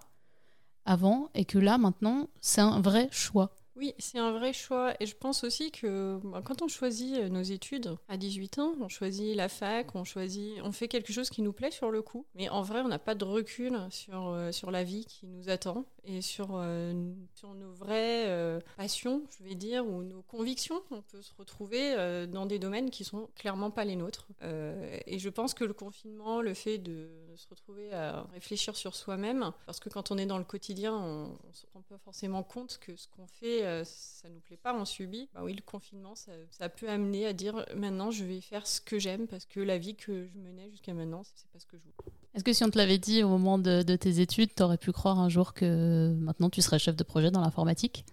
avant, 0.85 1.29
et 1.35 1.45
que 1.45 1.59
là, 1.59 1.77
maintenant, 1.77 2.29
c'est 2.41 2.61
un 2.61 2.81
vrai 2.81 3.09
choix. 3.11 3.51
Oui, 3.79 3.93
c'est 3.97 4.19
un 4.19 4.33
vrai 4.33 4.51
choix. 4.51 4.93
Et 4.99 5.05
je 5.05 5.15
pense 5.15 5.45
aussi 5.45 5.71
que 5.71 6.19
bah, 6.25 6.41
quand 6.43 6.61
on 6.61 6.67
choisit 6.67 7.15
euh, 7.15 7.29
nos 7.29 7.41
études 7.41 7.95
à 8.09 8.17
18 8.17 8.59
ans, 8.59 8.73
on 8.81 8.89
choisit 8.89 9.37
la 9.37 9.47
fac, 9.47 9.95
on 9.95 10.03
choisit, 10.03 10.55
on 10.63 10.73
fait 10.73 10.89
quelque 10.89 11.13
chose 11.13 11.29
qui 11.29 11.41
nous 11.41 11.53
plaît 11.53 11.71
sur 11.71 11.89
le 11.89 12.01
coup. 12.01 12.25
Mais 12.35 12.49
en 12.49 12.61
vrai, 12.61 12.81
on 12.81 12.89
n'a 12.89 12.99
pas 12.99 13.15
de 13.15 13.23
recul 13.23 13.79
sur, 13.89 14.27
euh, 14.27 14.51
sur 14.51 14.69
la 14.69 14.83
vie 14.83 15.05
qui 15.05 15.27
nous 15.27 15.47
attend 15.47 15.85
et 16.03 16.21
sur, 16.21 16.49
euh, 16.55 16.93
sur 17.35 17.53
nos 17.53 17.71
vraies 17.71 18.25
passions, 18.77 19.23
je 19.37 19.43
vais 19.43 19.55
dire, 19.55 19.85
ou 19.85 20.03
nos 20.03 20.21
convictions. 20.23 20.81
On 20.91 21.01
peut 21.01 21.21
se 21.21 21.33
retrouver 21.37 21.95
dans 22.27 22.45
des 22.45 22.59
domaines 22.59 22.89
qui 22.89 23.03
sont 23.03 23.29
clairement 23.35 23.71
pas 23.71 23.85
les 23.85 23.95
nôtres. 23.95 24.27
et 24.41 25.19
je 25.19 25.29
pense 25.29 25.53
que 25.53 25.63
le 25.63 25.73
confinement, 25.73 26.41
le 26.41 26.53
fait 26.53 26.77
de 26.77 27.09
se 27.35 27.47
retrouver 27.47 27.93
à 27.93 28.27
réfléchir 28.33 28.75
sur 28.75 28.95
soi-même, 28.95 29.51
parce 29.65 29.79
que 29.79 29.89
quand 29.89 30.11
on 30.11 30.17
est 30.17 30.25
dans 30.25 30.37
le 30.37 30.43
quotidien, 30.43 30.95
on 30.95 31.27
ne 31.27 31.53
se 31.53 31.65
rend 31.73 31.81
pas 31.81 31.97
forcément 31.99 32.43
compte 32.43 32.79
que 32.79 32.95
ce 32.95 33.07
qu'on 33.07 33.27
fait 33.27 33.59
euh, 33.65 33.83
ça 33.83 34.29
nous 34.29 34.39
plaît 34.39 34.57
pas, 34.57 34.73
on 34.73 34.85
subit. 34.85 35.29
Bah 35.33 35.41
oui, 35.43 35.53
le 35.53 35.61
confinement, 35.61 36.13
ça, 36.15 36.69
peut 36.69 36.89
amener 36.89 37.25
à 37.25 37.33
dire 37.33 37.65
maintenant 37.75 38.11
je 38.11 38.23
vais 38.23 38.41
faire 38.41 38.67
ce 38.67 38.81
que 38.81 38.99
j'aime 38.99 39.27
parce 39.27 39.45
que 39.45 39.59
la 39.59 39.77
vie 39.77 39.95
que 39.95 40.27
je 40.27 40.37
menais 40.37 40.69
jusqu'à 40.69 40.93
maintenant, 40.93 41.23
c'est 41.23 41.47
pas 41.47 41.59
ce 41.59 41.65
que 41.65 41.77
je 41.77 41.83
veux. 41.83 42.13
Est-ce 42.35 42.43
que 42.43 42.53
si 42.53 42.63
on 42.63 42.69
te 42.69 42.77
l'avait 42.77 42.97
dit 42.97 43.23
au 43.23 43.29
moment 43.29 43.57
de, 43.57 43.81
tes 43.95 44.19
études, 44.19 44.53
tu 44.55 44.63
aurais 44.63 44.77
pu 44.77 44.91
croire 44.91 45.19
un 45.19 45.29
jour 45.29 45.53
que 45.53 46.13
maintenant 46.19 46.49
tu 46.49 46.61
serais 46.61 46.79
chef 46.79 46.95
de 46.95 47.03
projet 47.03 47.31
dans 47.31 47.41
l'informatique? 47.41 48.05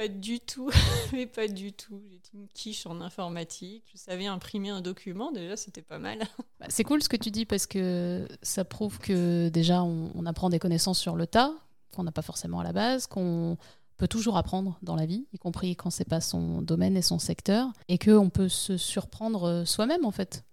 Pas 0.00 0.08
du 0.08 0.40
tout, 0.40 0.70
mais 1.12 1.26
pas 1.26 1.46
du 1.46 1.74
tout. 1.74 2.00
J'étais 2.10 2.30
une 2.32 2.48
quiche 2.48 2.86
en 2.86 3.02
informatique. 3.02 3.84
Je 3.92 3.98
savais 3.98 4.24
imprimer 4.24 4.70
un 4.70 4.80
document, 4.80 5.30
déjà, 5.30 5.58
c'était 5.58 5.82
pas 5.82 5.98
mal. 5.98 6.20
Bah, 6.58 6.66
c'est 6.68 6.84
cool 6.84 7.02
ce 7.02 7.08
que 7.08 7.16
tu 7.16 7.30
dis 7.30 7.46
parce 7.46 7.66
que 7.66 8.28
ça 8.42 8.66
prouve 8.66 8.98
que 8.98 9.48
déjà 9.48 9.82
on, 9.82 10.10
on 10.14 10.26
apprend 10.26 10.50
des 10.50 10.58
connaissances 10.58 10.98
sur 10.98 11.16
le 11.16 11.26
tas, 11.26 11.54
qu'on 11.94 12.02
n'a 12.02 12.12
pas 12.12 12.20
forcément 12.20 12.60
à 12.60 12.64
la 12.64 12.74
base, 12.74 13.06
qu'on 13.06 13.56
peut 13.96 14.08
toujours 14.08 14.36
apprendre 14.36 14.78
dans 14.82 14.94
la 14.94 15.06
vie, 15.06 15.26
y 15.32 15.38
compris 15.38 15.74
quand 15.74 15.88
c'est 15.88 16.04
pas 16.04 16.20
son 16.20 16.60
domaine 16.60 16.98
et 16.98 17.02
son 17.02 17.18
secteur, 17.18 17.68
et 17.88 17.96
qu'on 17.96 18.28
peut 18.28 18.50
se 18.50 18.76
surprendre 18.76 19.44
euh, 19.44 19.64
soi-même 19.64 20.04
en 20.04 20.10
fait. 20.10 20.44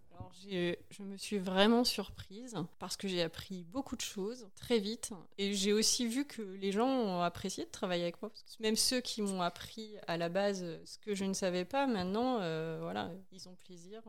Je 0.50 1.04
me 1.04 1.18
suis 1.18 1.38
vraiment 1.38 1.84
surprise 1.84 2.56
parce 2.80 2.98
que 2.98 3.08
j'ai 3.08 3.22
appris 3.22 3.64
beaucoup 3.64 3.96
de 3.96 4.02
choses 4.02 4.48
très 4.56 4.80
vite 4.80 5.12
et 5.38 5.54
j'ai 5.54 5.74
aussi 5.74 6.08
vu 6.08 6.26
que 6.26 6.42
les 6.42 6.72
gens 6.72 6.88
ont 6.88 7.22
apprécié 7.22 7.66
de 7.66 7.70
travailler 7.70 8.04
avec 8.04 8.22
moi. 8.22 8.32
même 8.60 8.76
ceux 8.76 9.02
qui 9.02 9.22
m'ont 9.22 9.42
appris 9.42 9.96
à 10.08 10.18
la 10.18 10.30
base 10.30 10.66
ce 10.86 10.98
que 11.00 11.16
je 11.16 11.26
ne 11.26 11.34
savais 11.34 11.66
pas, 11.66 11.88
maintenant, 11.88 12.38
euh, 12.42 12.80
voilà, 12.82 13.12
ils 13.32 13.48
ont 13.48 13.56
plaisir. 13.56 14.02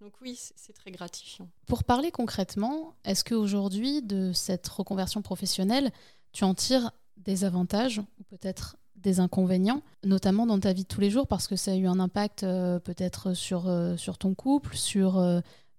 Donc 0.00 0.14
oui, 0.22 0.38
c'est 0.56 0.72
très 0.72 0.90
gratifiant. 0.90 1.48
Pour 1.66 1.84
parler 1.84 2.10
concrètement, 2.10 2.94
est-ce 3.04 3.24
qu'aujourd'hui, 3.24 4.02
de 4.02 4.32
cette 4.32 4.66
reconversion 4.68 5.22
professionnelle, 5.22 5.90
tu 6.32 6.44
en 6.44 6.54
tires 6.54 6.90
des 7.16 7.44
avantages 7.44 7.98
ou 7.98 8.22
peut-être 8.24 8.76
des 8.96 9.20
inconvénients, 9.20 9.82
notamment 10.04 10.46
dans 10.46 10.60
ta 10.60 10.72
vie 10.72 10.82
de 10.82 10.88
tous 10.88 11.00
les 11.00 11.10
jours, 11.10 11.26
parce 11.26 11.46
que 11.48 11.56
ça 11.56 11.72
a 11.72 11.74
eu 11.74 11.86
un 11.86 12.00
impact 12.00 12.44
euh, 12.44 12.78
peut-être 12.78 13.34
sur, 13.34 13.68
euh, 13.68 13.96
sur 13.96 14.18
ton 14.18 14.34
couple, 14.34 14.76
sur 14.76 15.18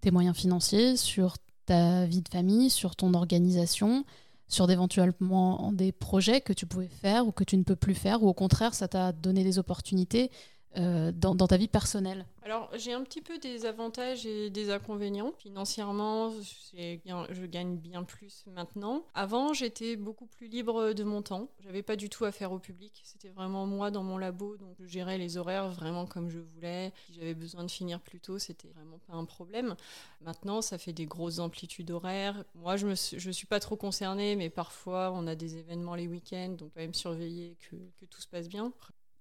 tes 0.01 0.11
moyens 0.11 0.35
financiers, 0.35 0.97
sur 0.97 1.37
ta 1.65 2.05
vie 2.05 2.21
de 2.21 2.29
famille, 2.29 2.69
sur 2.69 2.95
ton 2.95 3.13
organisation, 3.13 4.03
sur 4.47 4.69
éventuellement 4.69 5.71
des 5.71 5.91
projets 5.91 6.41
que 6.41 6.53
tu 6.53 6.65
pouvais 6.65 6.89
faire 6.89 7.25
ou 7.27 7.31
que 7.31 7.43
tu 7.43 7.55
ne 7.55 7.63
peux 7.63 7.75
plus 7.75 7.95
faire, 7.95 8.21
ou 8.23 8.27
au 8.27 8.33
contraire, 8.33 8.73
ça 8.73 8.87
t'a 8.87 9.11
donné 9.11 9.43
des 9.43 9.59
opportunités 9.59 10.29
euh, 10.77 11.11
dans, 11.11 11.35
ta 11.35 11.57
vie 11.57 11.67
personnelle 11.67 12.25
Alors, 12.43 12.69
j'ai 12.77 12.93
un 12.93 13.03
petit 13.03 13.21
peu 13.21 13.37
des 13.39 13.65
avantages 13.65 14.25
et 14.25 14.49
des 14.49 14.69
inconvénients. 14.69 15.33
Financièrement, 15.37 16.31
je 16.73 17.45
gagne 17.45 17.75
bien 17.75 18.03
plus 18.03 18.45
maintenant. 18.47 19.03
Avant, 19.13 19.53
j'étais 19.53 19.97
beaucoup 19.97 20.27
plus 20.27 20.47
libre 20.47 20.93
de 20.93 21.03
mon 21.03 21.21
temps. 21.21 21.49
J'avais 21.59 21.83
pas 21.83 21.97
du 21.97 22.07
tout 22.07 22.23
affaire 22.23 22.53
au 22.53 22.59
public. 22.59 23.01
C'était 23.03 23.29
vraiment 23.29 23.65
moi 23.65 23.91
dans 23.91 24.03
mon 24.03 24.17
labo, 24.17 24.55
donc 24.55 24.75
je 24.79 24.87
gérais 24.87 25.17
les 25.17 25.35
horaires 25.35 25.69
vraiment 25.71 26.05
comme 26.05 26.29
je 26.29 26.39
voulais. 26.39 26.93
Si 27.07 27.15
j'avais 27.15 27.33
besoin 27.33 27.65
de 27.65 27.71
finir 27.71 27.99
plus 27.99 28.21
tôt, 28.21 28.39
c'était 28.39 28.69
vraiment 28.69 28.99
pas 29.07 29.13
un 29.13 29.25
problème. 29.25 29.75
Maintenant, 30.21 30.61
ça 30.61 30.77
fait 30.77 30.93
des 30.93 31.05
grosses 31.05 31.39
amplitudes 31.39 31.91
horaires. 31.91 32.45
Moi, 32.55 32.77
je 32.77 32.87
je 33.17 33.31
suis 33.31 33.47
pas 33.47 33.59
trop 33.59 33.75
concernée, 33.75 34.37
mais 34.37 34.49
parfois, 34.49 35.11
on 35.13 35.27
a 35.27 35.35
des 35.35 35.57
événements 35.57 35.95
les 35.95 36.07
week-ends, 36.07 36.55
donc 36.57 36.71
quand 36.73 36.81
même 36.81 36.93
surveiller 36.93 37.57
que 37.69 38.05
tout 38.05 38.21
se 38.21 38.27
passe 38.27 38.47
bien. 38.47 38.71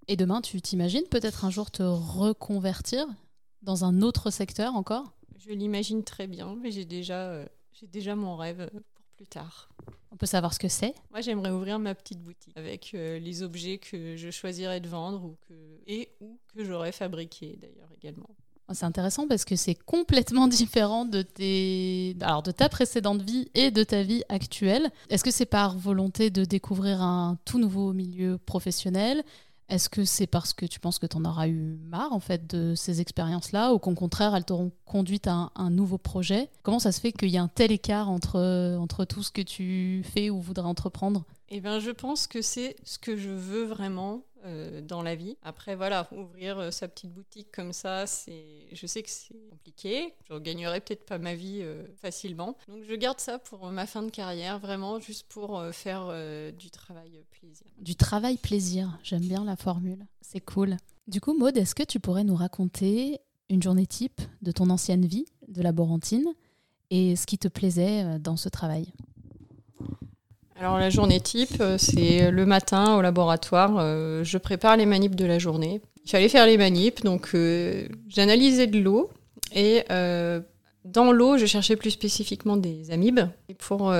Et 0.08 0.16
demain, 0.16 0.40
tu 0.40 0.60
t'imagines 0.60 1.04
peut-être 1.10 1.44
un 1.44 1.50
jour 1.50 1.70
te 1.70 1.82
reconvertir 1.82 3.06
dans 3.62 3.84
un 3.84 4.02
autre 4.02 4.30
secteur 4.30 4.74
encore? 4.74 5.12
Je 5.38 5.50
l'imagine 5.50 6.04
très 6.04 6.26
bien, 6.26 6.56
mais 6.60 6.70
j'ai 6.70 6.84
déjà, 6.84 7.28
euh, 7.28 7.46
j'ai 7.72 7.86
déjà 7.86 8.14
mon 8.14 8.36
rêve 8.36 8.68
pour 8.94 9.04
plus 9.16 9.26
tard. 9.26 9.70
On 10.12 10.16
peut 10.16 10.26
savoir 10.26 10.52
ce 10.52 10.58
que 10.58 10.68
c'est? 10.68 10.94
Moi, 11.10 11.20
j'aimerais 11.20 11.50
ouvrir 11.50 11.78
ma 11.78 11.94
petite 11.94 12.20
boutique 12.20 12.56
avec 12.56 12.92
euh, 12.94 13.18
les 13.18 13.42
objets 13.42 13.78
que 13.78 14.16
je 14.16 14.30
choisirais 14.30 14.80
de 14.80 14.88
vendre 14.88 15.24
ou 15.24 15.36
que, 15.48 15.54
et 15.86 16.10
ou 16.20 16.38
que 16.54 16.64
j'aurais 16.64 16.92
fabriqués 16.92 17.58
d'ailleurs 17.60 17.88
également. 17.96 18.28
Oh, 18.68 18.72
c'est 18.74 18.84
intéressant 18.84 19.26
parce 19.26 19.44
que 19.44 19.56
c'est 19.56 19.74
complètement 19.74 20.46
différent 20.48 21.04
de, 21.04 21.22
tes... 21.22 22.16
Alors, 22.20 22.42
de 22.42 22.50
ta 22.50 22.68
précédente 22.68 23.22
vie 23.22 23.48
et 23.54 23.70
de 23.70 23.82
ta 23.82 24.02
vie 24.02 24.22
actuelle. 24.28 24.90
Est-ce 25.08 25.24
que 25.24 25.30
c'est 25.30 25.46
par 25.46 25.76
volonté 25.76 26.30
de 26.30 26.44
découvrir 26.44 27.02
un 27.02 27.38
tout 27.44 27.58
nouveau 27.58 27.92
milieu 27.92 28.38
professionnel? 28.38 29.22
Est-ce 29.70 29.88
que 29.88 30.04
c'est 30.04 30.26
parce 30.26 30.52
que 30.52 30.66
tu 30.66 30.80
penses 30.80 30.98
que 30.98 31.06
tu 31.06 31.16
en 31.16 31.24
auras 31.24 31.48
eu 31.48 31.78
marre 31.84 32.12
en 32.12 32.20
fait 32.20 32.46
de 32.46 32.74
ces 32.74 33.00
expériences-là 33.00 33.72
ou 33.72 33.78
qu'au 33.78 33.94
contraire 33.94 34.34
elles 34.34 34.44
t'auront 34.44 34.72
conduite 34.84 35.26
à 35.26 35.50
un, 35.54 35.70
nouveau 35.70 35.98
projet? 35.98 36.50
Comment 36.62 36.80
ça 36.80 36.92
se 36.92 37.00
fait 37.00 37.12
qu'il 37.12 37.30
y 37.30 37.38
a 37.38 37.42
un 37.42 37.48
tel 37.48 37.70
écart 37.70 38.10
entre, 38.10 38.76
entre 38.78 39.04
tout 39.04 39.22
ce 39.22 39.30
que 39.30 39.42
tu 39.42 40.02
fais 40.12 40.28
ou 40.28 40.40
voudrais 40.40 40.66
entreprendre? 40.66 41.24
Eh 41.48 41.60
bien 41.60 41.78
je 41.78 41.90
pense 41.90 42.26
que 42.26 42.42
c'est 42.42 42.76
ce 42.84 42.98
que 42.98 43.16
je 43.16 43.30
veux 43.30 43.64
vraiment 43.64 44.24
euh, 44.44 44.80
dans 44.80 45.02
la 45.02 45.14
vie. 45.14 45.36
Après, 45.42 45.76
voilà, 45.76 46.08
ouvrir 46.12 46.58
euh, 46.58 46.70
sa 46.70 46.88
petite 46.88 47.12
boutique 47.12 47.48
comme 47.52 47.72
ça, 47.72 48.06
c'est, 48.06 48.66
je 48.72 48.86
sais 48.86 49.02
que 49.02 49.10
c'est 49.10 49.34
compliqué. 49.50 50.14
Je 50.28 50.38
gagnerai 50.38 50.80
peut-être 50.80 51.04
pas 51.04 51.18
ma 51.18 51.34
vie 51.34 51.60
euh, 51.62 51.84
facilement. 52.00 52.56
Donc, 52.68 52.84
je 52.88 52.94
garde 52.94 53.20
ça 53.20 53.38
pour 53.38 53.66
ma 53.70 53.86
fin 53.86 54.02
de 54.02 54.10
carrière, 54.10 54.58
vraiment 54.58 54.98
juste 54.98 55.26
pour 55.28 55.62
faire 55.72 56.12
du 56.52 56.70
travail 56.70 57.22
plaisir. 57.30 57.66
Du 57.78 57.96
travail 57.96 58.36
plaisir, 58.36 58.98
j'aime 59.02 59.26
bien 59.26 59.44
la 59.44 59.56
formule. 59.56 60.06
C'est 60.20 60.40
cool. 60.40 60.76
Du 61.06 61.20
coup, 61.20 61.36
Maude, 61.36 61.56
est-ce 61.56 61.74
que 61.74 61.82
tu 61.82 62.00
pourrais 62.00 62.24
nous 62.24 62.34
raconter 62.36 63.20
une 63.48 63.62
journée 63.62 63.86
type 63.86 64.20
de 64.42 64.52
ton 64.52 64.70
ancienne 64.70 65.04
vie 65.04 65.26
de 65.48 65.62
laborantine 65.62 66.26
et 66.90 67.16
ce 67.16 67.26
qui 67.26 67.38
te 67.38 67.48
plaisait 67.48 68.18
dans 68.18 68.36
ce 68.36 68.48
travail? 68.48 68.92
Alors 70.60 70.78
la 70.78 70.90
journée 70.90 71.20
type, 71.20 71.56
euh, 71.62 71.78
c'est 71.78 72.30
le 72.30 72.44
matin 72.44 72.96
au 72.96 73.00
laboratoire, 73.00 73.78
euh, 73.78 74.22
je 74.24 74.36
prépare 74.36 74.76
les 74.76 74.84
manips 74.84 75.14
de 75.14 75.24
la 75.24 75.38
journée. 75.38 75.80
Il 76.04 76.10
fallait 76.10 76.28
faire 76.28 76.44
les 76.44 76.58
manips, 76.58 77.02
donc 77.02 77.30
euh, 77.34 77.88
j'analysais 78.08 78.66
de 78.66 78.78
l'eau 78.78 79.10
et 79.54 79.84
dans 80.84 81.12
l'eau, 81.12 81.36
je 81.36 81.44
cherchais 81.44 81.76
plus 81.76 81.90
spécifiquement 81.90 82.56
des 82.56 82.90
amibes. 82.90 83.20
Et 83.50 83.54
pour 83.54 83.94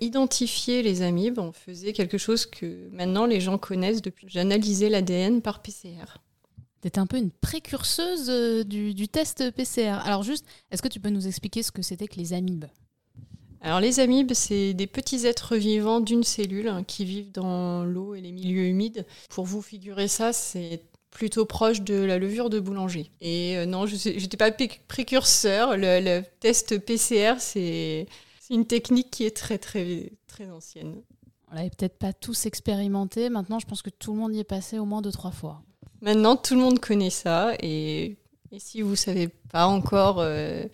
identifier 0.00 0.82
les 0.82 1.02
amibes, 1.02 1.38
on 1.38 1.52
faisait 1.52 1.92
quelque 1.92 2.16
chose 2.16 2.46
que 2.46 2.88
maintenant 2.90 3.26
les 3.26 3.40
gens 3.40 3.58
connaissent 3.58 4.00
depuis. 4.00 4.26
J'analysais 4.30 4.88
l'ADN 4.88 5.42
par 5.42 5.60
PCR. 5.60 6.20
Tu 6.80 6.88
étais 6.88 6.98
un 6.98 7.06
peu 7.06 7.18
une 7.18 7.30
précurseuse 7.30 8.66
du, 8.66 8.94
du, 8.94 9.08
test 9.08 9.50
PCR. 9.50 9.98
Alors 10.04 10.22
juste, 10.22 10.46
est-ce 10.70 10.80
que 10.80 10.88
tu 10.88 11.00
peux 11.00 11.10
nous 11.10 11.26
expliquer 11.26 11.62
ce 11.62 11.70
que 11.70 11.82
c'était 11.82 12.08
que 12.08 12.16
les 12.16 12.32
amibes? 12.32 12.64
Alors 13.62 13.78
les 13.78 14.00
amibes, 14.00 14.32
c'est 14.34 14.74
des 14.74 14.88
petits 14.88 15.24
êtres 15.24 15.56
vivants 15.56 16.00
d'une 16.00 16.24
cellule 16.24 16.66
hein, 16.66 16.82
qui 16.82 17.04
vivent 17.04 17.30
dans 17.30 17.84
l'eau 17.84 18.14
et 18.14 18.20
les 18.20 18.32
milieux 18.32 18.64
humides. 18.64 19.06
Pour 19.30 19.46
vous 19.46 19.62
figurer 19.62 20.08
ça, 20.08 20.32
c'est 20.32 20.82
plutôt 21.12 21.46
proche 21.46 21.82
de 21.82 21.94
la 21.94 22.18
levure 22.18 22.50
de 22.50 22.58
boulanger. 22.58 23.10
Et 23.20 23.56
euh, 23.56 23.66
non, 23.66 23.86
je 23.86 24.08
n'étais 24.08 24.36
pas 24.36 24.50
précurseur. 24.88 25.76
Le, 25.76 26.22
test 26.40 26.78
PCR, 26.78 27.34
c'est 27.38 28.06
une 28.50 28.66
technique 28.66 29.10
qui 29.12 29.24
est 29.24 29.36
très 29.36 29.58
très 29.58 30.10
très 30.26 30.50
ancienne. 30.50 31.00
On 31.50 31.54
l'avait 31.54 31.70
peut-être 31.70 31.98
pas 31.98 32.12
tous 32.12 32.46
expérimenté. 32.46 33.28
Maintenant, 33.28 33.60
je 33.60 33.66
pense 33.66 33.82
que 33.82 33.90
tout 33.90 34.12
le 34.12 34.18
monde 34.18 34.34
y 34.34 34.40
est 34.40 34.44
passé 34.44 34.80
au 34.80 34.86
moins 34.86 35.02
deux 35.02 35.12
trois 35.12 35.30
fois. 35.30 35.62
Maintenant, 36.00 36.34
tout 36.34 36.54
le 36.54 36.60
monde 36.60 36.80
connaît 36.80 37.10
ça. 37.10 37.52
Et, 37.60 38.16
si 38.58 38.82
vous 38.82 38.96
savez 38.96 39.28
pas 39.28 39.66
encore 39.66 40.18
euh, 40.18 40.64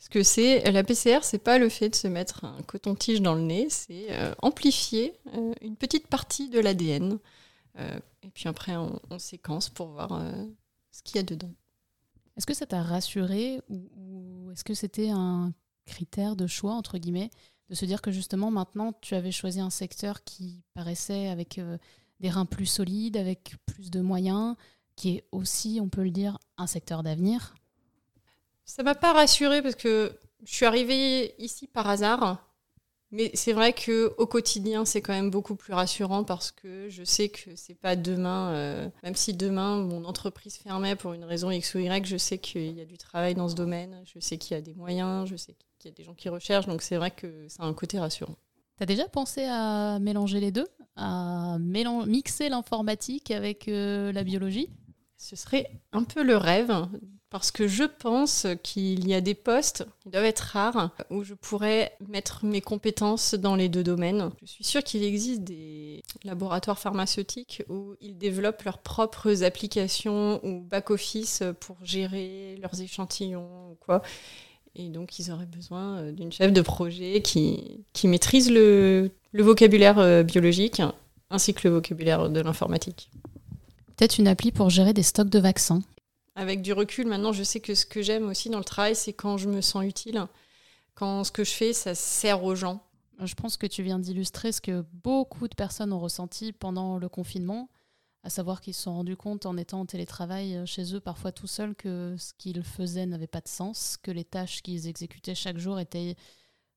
ce 0.00 0.08
que 0.08 0.22
c'est, 0.22 0.70
la 0.72 0.82
PCR, 0.82 1.18
c'est 1.22 1.38
pas 1.38 1.58
le 1.58 1.68
fait 1.68 1.90
de 1.90 1.94
se 1.94 2.08
mettre 2.08 2.46
un 2.46 2.62
coton-tige 2.62 3.20
dans 3.20 3.34
le 3.34 3.42
nez, 3.42 3.68
c'est 3.68 4.06
euh, 4.10 4.34
amplifier 4.40 5.12
euh, 5.34 5.52
une 5.60 5.76
petite 5.76 6.06
partie 6.06 6.48
de 6.48 6.58
l'ADN. 6.58 7.18
Euh, 7.78 8.00
et 8.22 8.30
puis 8.30 8.48
après, 8.48 8.76
on, 8.76 8.98
séquence 9.18 9.68
pour 9.68 9.88
voir 9.88 10.24
ce 10.90 11.02
qu'il 11.02 11.16
y 11.16 11.18
a 11.18 11.22
dedans. 11.22 11.52
Est-ce 12.36 12.46
que 12.46 12.54
ça 12.54 12.64
t'a 12.64 12.82
rassuré 12.82 13.60
ou, 13.68 14.50
est-ce 14.52 14.64
que 14.64 14.72
c'était 14.72 15.10
un 15.10 15.52
critère 15.84 16.34
de 16.34 16.46
choix, 16.46 16.72
entre 16.72 16.96
guillemets, 16.96 17.30
de 17.68 17.74
se 17.74 17.84
dire 17.84 18.00
que 18.00 18.10
justement 18.10 18.50
maintenant 18.50 18.94
tu 19.00 19.14
avais 19.14 19.32
choisi 19.32 19.60
un 19.60 19.70
secteur 19.70 20.24
qui 20.24 20.62
paraissait 20.72 21.28
avec 21.28 21.60
des 22.20 22.30
reins 22.30 22.46
plus 22.46 22.66
solides, 22.66 23.18
avec 23.18 23.54
plus 23.66 23.90
de 23.90 24.00
moyens, 24.00 24.56
qui 24.96 25.10
est 25.10 25.24
aussi, 25.30 25.78
on 25.82 25.88
peut 25.88 26.04
le 26.04 26.10
dire, 26.10 26.38
un 26.56 26.66
secteur 26.66 27.02
d'avenir? 27.02 27.54
Ça 28.70 28.82
m'a 28.82 28.94
pas 28.94 29.12
rassurée 29.12 29.62
parce 29.62 29.74
que 29.74 30.12
je 30.44 30.54
suis 30.54 30.64
arrivée 30.64 31.34
ici 31.38 31.66
par 31.66 31.88
hasard. 31.88 32.46
Mais 33.12 33.32
c'est 33.34 33.52
vrai 33.52 33.72
que 33.72 34.14
au 34.18 34.26
quotidien, 34.26 34.84
c'est 34.84 35.00
quand 35.00 35.12
même 35.12 35.30
beaucoup 35.30 35.56
plus 35.56 35.72
rassurant 35.72 36.22
parce 36.22 36.52
que 36.52 36.88
je 36.88 37.02
sais 37.02 37.28
que 37.28 37.56
c'est 37.56 37.74
pas 37.74 37.96
demain, 37.96 38.52
euh, 38.52 38.88
même 39.02 39.16
si 39.16 39.34
demain 39.34 39.78
mon 39.78 40.04
entreprise 40.04 40.56
fermait 40.58 40.94
pour 40.94 41.12
une 41.12 41.24
raison 41.24 41.50
X 41.50 41.74
ou 41.74 41.80
Y, 41.80 42.06
je 42.06 42.16
sais 42.16 42.38
qu'il 42.38 42.78
y 42.78 42.80
a 42.80 42.84
du 42.84 42.98
travail 42.98 43.34
dans 43.34 43.48
ce 43.48 43.56
domaine, 43.56 44.00
je 44.04 44.20
sais 44.20 44.38
qu'il 44.38 44.54
y 44.54 44.58
a 44.58 44.60
des 44.60 44.74
moyens, 44.74 45.28
je 45.28 45.34
sais 45.34 45.56
qu'il 45.80 45.90
y 45.90 45.92
a 45.92 45.96
des 45.96 46.04
gens 46.04 46.14
qui 46.14 46.28
recherchent, 46.28 46.68
donc 46.68 46.82
c'est 46.82 46.96
vrai 46.96 47.10
que 47.10 47.48
ça 47.48 47.64
a 47.64 47.66
un 47.66 47.74
côté 47.74 47.98
rassurant. 47.98 48.36
Tu 48.76 48.84
as 48.84 48.86
déjà 48.86 49.08
pensé 49.08 49.44
à 49.44 49.98
mélanger 49.98 50.38
les 50.38 50.52
deux, 50.52 50.68
à 50.94 51.58
mixer 51.58 52.48
l'informatique 52.48 53.32
avec 53.32 53.66
euh, 53.66 54.12
la 54.12 54.22
biologie? 54.22 54.70
Ce 55.16 55.34
serait 55.34 55.68
un 55.90 56.04
peu 56.04 56.22
le 56.22 56.36
rêve 56.36 56.70
parce 57.30 57.52
que 57.52 57.68
je 57.68 57.84
pense 57.84 58.46
qu'il 58.64 59.06
y 59.08 59.14
a 59.14 59.20
des 59.20 59.34
postes 59.34 59.86
qui 60.00 60.10
doivent 60.10 60.24
être 60.24 60.40
rares 60.40 60.90
où 61.10 61.22
je 61.22 61.34
pourrais 61.34 61.92
mettre 62.08 62.44
mes 62.44 62.60
compétences 62.60 63.34
dans 63.34 63.54
les 63.54 63.68
deux 63.68 63.84
domaines. 63.84 64.30
Je 64.42 64.46
suis 64.46 64.64
sûre 64.64 64.82
qu'il 64.82 65.04
existe 65.04 65.42
des 65.42 66.02
laboratoires 66.24 66.78
pharmaceutiques 66.78 67.62
où 67.68 67.94
ils 68.00 68.18
développent 68.18 68.62
leurs 68.62 68.78
propres 68.78 69.44
applications 69.44 70.44
ou 70.44 70.60
back-office 70.60 71.44
pour 71.60 71.76
gérer 71.84 72.58
leurs 72.60 72.80
échantillons 72.80 73.70
ou 73.70 73.76
quoi. 73.76 74.02
Et 74.74 74.88
donc, 74.88 75.18
ils 75.18 75.30
auraient 75.30 75.46
besoin 75.46 76.10
d'une 76.12 76.32
chef 76.32 76.52
de 76.52 76.60
projet 76.60 77.22
qui, 77.22 77.84
qui 77.92 78.08
maîtrise 78.08 78.50
le, 78.50 79.10
le 79.32 79.42
vocabulaire 79.42 79.98
euh, 79.98 80.22
biologique 80.22 80.82
ainsi 81.30 81.54
que 81.54 81.66
le 81.68 81.74
vocabulaire 81.74 82.28
de 82.28 82.40
l'informatique. 82.40 83.08
Peut-être 83.96 84.18
une 84.18 84.28
appli 84.28 84.50
pour 84.50 84.70
gérer 84.70 84.92
des 84.92 85.02
stocks 85.02 85.28
de 85.28 85.38
vaccins 85.38 85.82
avec 86.34 86.62
du 86.62 86.72
recul, 86.72 87.06
maintenant, 87.06 87.32
je 87.32 87.42
sais 87.42 87.60
que 87.60 87.74
ce 87.74 87.86
que 87.86 88.02
j'aime 88.02 88.28
aussi 88.28 88.50
dans 88.50 88.58
le 88.58 88.64
travail, 88.64 88.94
c'est 88.94 89.12
quand 89.12 89.36
je 89.36 89.48
me 89.48 89.60
sens 89.60 89.84
utile, 89.84 90.26
quand 90.94 91.24
ce 91.24 91.32
que 91.32 91.44
je 91.44 91.50
fais, 91.50 91.72
ça 91.72 91.94
sert 91.94 92.44
aux 92.44 92.54
gens. 92.54 92.82
Je 93.18 93.34
pense 93.34 93.56
que 93.56 93.66
tu 93.66 93.82
viens 93.82 93.98
d'illustrer 93.98 94.52
ce 94.52 94.60
que 94.60 94.84
beaucoup 94.92 95.48
de 95.48 95.54
personnes 95.54 95.92
ont 95.92 95.98
ressenti 95.98 96.52
pendant 96.52 96.98
le 96.98 97.08
confinement, 97.08 97.68
à 98.22 98.30
savoir 98.30 98.60
qu'ils 98.60 98.74
se 98.74 98.82
sont 98.82 98.94
rendus 98.94 99.16
compte 99.16 99.46
en 99.46 99.56
étant 99.56 99.80
en 99.80 99.86
télétravail 99.86 100.62
chez 100.66 100.94
eux, 100.94 101.00
parfois 101.00 101.32
tout 101.32 101.46
seuls, 101.46 101.74
que 101.74 102.14
ce 102.18 102.32
qu'ils 102.38 102.62
faisaient 102.62 103.06
n'avait 103.06 103.26
pas 103.26 103.40
de 103.40 103.48
sens, 103.48 103.96
que 103.96 104.10
les 104.10 104.24
tâches 104.24 104.62
qu'ils 104.62 104.88
exécutaient 104.88 105.34
chaque 105.34 105.58
jour 105.58 105.80
étaient 105.80 106.16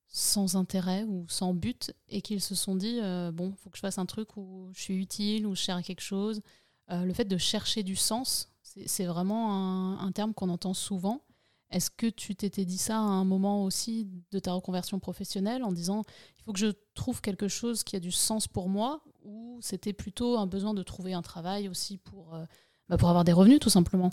sans 0.07 0.55
intérêt 0.55 1.03
ou 1.03 1.25
sans 1.27 1.53
but, 1.53 1.91
et 2.07 2.21
qu'ils 2.21 2.41
se 2.41 2.55
sont 2.55 2.75
dit, 2.75 2.99
euh, 3.01 3.31
bon, 3.31 3.53
faut 3.57 3.69
que 3.69 3.77
je 3.77 3.81
fasse 3.81 3.97
un 3.97 4.05
truc 4.05 4.37
où 4.37 4.69
je 4.73 4.81
suis 4.81 4.95
utile, 4.95 5.47
où 5.47 5.55
je 5.55 5.61
sers 5.61 5.75
à 5.75 5.83
quelque 5.83 6.01
chose. 6.01 6.41
Euh, 6.91 7.03
le 7.03 7.13
fait 7.13 7.25
de 7.25 7.37
chercher 7.37 7.83
du 7.83 7.95
sens, 7.95 8.52
c'est 8.85 9.05
vraiment 9.05 9.99
un, 9.99 10.11
terme 10.11 10.33
qu'on 10.33 10.49
entend 10.49 10.73
souvent. 10.73 11.21
Est-ce 11.71 11.89
que 11.89 12.07
tu 12.07 12.35
t'étais 12.35 12.65
dit 12.65 12.77
ça 12.77 12.97
à 12.97 12.99
un 12.99 13.25
moment 13.25 13.63
aussi 13.63 14.07
de 14.31 14.39
ta 14.39 14.53
reconversion 14.53 14.99
professionnelle 14.99 15.63
en 15.63 15.71
disant 15.71 16.03
il 16.37 16.43
faut 16.43 16.53
que 16.53 16.59
je 16.59 16.71
trouve 16.93 17.19
quelque 17.21 17.47
chose 17.47 17.83
qui 17.83 17.95
a 17.95 17.99
du 17.99 18.11
sens 18.11 18.47
pour 18.47 18.69
moi 18.69 19.03
ou 19.23 19.57
c'était 19.61 19.93
plutôt 19.93 20.37
un 20.37 20.45
besoin 20.45 20.75
de 20.75 20.83
trouver 20.83 21.13
un 21.13 21.23
travail 21.23 21.67
aussi 21.67 21.97
pour, 21.97 22.35
euh, 22.35 22.45
bah, 22.89 22.97
pour 22.97 23.09
avoir 23.09 23.23
des 23.23 23.33
revenus 23.33 23.59
tout 23.59 23.71
simplement? 23.71 24.11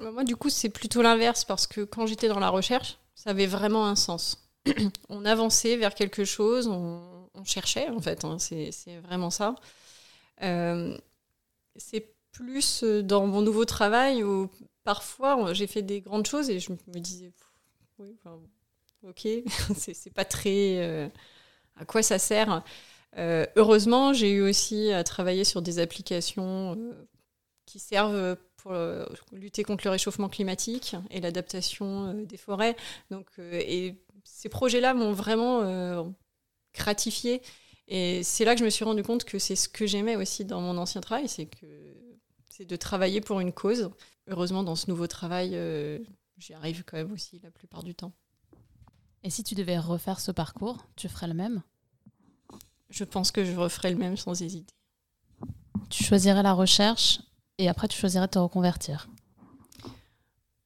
Bah, 0.00 0.10
Moi 0.10 0.24
du 0.24 0.34
coup 0.34 0.50
c'est 0.50 0.70
plutôt 0.70 1.02
l'inverse 1.02 1.44
parce 1.44 1.68
que 1.68 1.82
quand 1.82 2.06
j'étais 2.06 2.28
dans 2.28 2.40
la 2.40 2.48
recherche 2.48 2.98
ça 3.14 3.30
avait 3.30 3.46
vraiment 3.46 3.86
un 3.86 3.96
sens. 3.96 4.38
on 5.08 5.24
avançait 5.24 5.76
vers 5.76 5.94
quelque 5.94 6.24
chose, 6.24 6.66
on, 6.66 7.00
cherchait 7.44 7.88
en 7.88 8.00
fait, 8.00 8.24
hein, 8.24 8.38
c'est 8.38 8.70
vraiment 9.02 9.30
ça. 9.30 9.56
Euh, 10.42 10.96
c'est 11.74 12.14
plus 12.32 12.82
dans 12.82 13.26
mon 13.26 13.42
nouveau 13.42 13.64
travail 13.64 14.24
où 14.24 14.50
parfois 14.84 15.52
j'ai 15.52 15.66
fait 15.66 15.82
des 15.82 16.00
grandes 16.00 16.26
choses 16.26 16.50
et 16.50 16.58
je 16.58 16.72
me 16.72 16.98
disais, 16.98 17.32
oui, 17.98 18.16
ok, 19.06 19.28
c'est 19.76 20.12
pas 20.12 20.24
très. 20.24 21.10
à 21.76 21.84
quoi 21.84 22.02
ça 22.02 22.18
sert 22.18 22.64
Heureusement, 23.16 24.12
j'ai 24.12 24.32
eu 24.32 24.42
aussi 24.42 24.90
à 24.92 25.04
travailler 25.04 25.44
sur 25.44 25.62
des 25.62 25.78
applications 25.78 26.76
qui 27.66 27.78
servent 27.78 28.36
pour 28.62 28.72
euh, 28.72 29.04
lutter 29.32 29.64
contre 29.64 29.84
le 29.86 29.90
réchauffement 29.90 30.28
climatique 30.28 30.94
et 31.10 31.20
l'adaptation 31.20 32.06
euh, 32.06 32.24
des 32.24 32.36
forêts. 32.36 32.76
Donc, 33.10 33.26
euh, 33.38 33.60
et 33.66 33.96
ces 34.24 34.48
projets-là 34.48 34.94
m'ont 34.94 35.12
vraiment 35.12 36.14
gratifié. 36.74 37.42
Et 37.88 38.22
c'est 38.22 38.44
là 38.44 38.54
que 38.54 38.60
je 38.60 38.64
me 38.64 38.70
suis 38.70 38.84
rendu 38.84 39.02
compte 39.02 39.24
que 39.24 39.38
c'est 39.38 39.56
ce 39.56 39.68
que 39.68 39.86
j'aimais 39.86 40.16
aussi 40.16 40.44
dans 40.44 40.60
mon 40.60 40.78
ancien 40.78 41.00
travail, 41.00 41.28
c'est 41.28 41.46
que 41.46 41.66
c'est 42.52 42.66
de 42.66 42.76
travailler 42.76 43.22
pour 43.22 43.40
une 43.40 43.52
cause. 43.52 43.90
Heureusement, 44.28 44.62
dans 44.62 44.76
ce 44.76 44.90
nouveau 44.90 45.06
travail, 45.06 45.58
j'y 46.36 46.52
arrive 46.52 46.84
quand 46.84 46.98
même 46.98 47.12
aussi 47.12 47.40
la 47.42 47.50
plupart 47.50 47.82
du 47.82 47.94
temps. 47.94 48.12
Et 49.22 49.30
si 49.30 49.42
tu 49.42 49.54
devais 49.54 49.78
refaire 49.78 50.20
ce 50.20 50.32
parcours, 50.32 50.84
tu 50.94 51.08
ferais 51.08 51.28
le 51.28 51.34
même? 51.34 51.62
Je 52.90 53.04
pense 53.04 53.30
que 53.30 53.42
je 53.42 53.56
referais 53.56 53.90
le 53.90 53.96
même 53.96 54.18
sans 54.18 54.42
hésiter. 54.42 54.74
Tu 55.88 56.04
choisirais 56.04 56.42
la 56.42 56.52
recherche 56.52 57.20
et 57.56 57.68
après 57.70 57.88
tu 57.88 57.98
choisirais 57.98 58.26
de 58.26 58.32
te 58.32 58.38
reconvertir? 58.38 59.08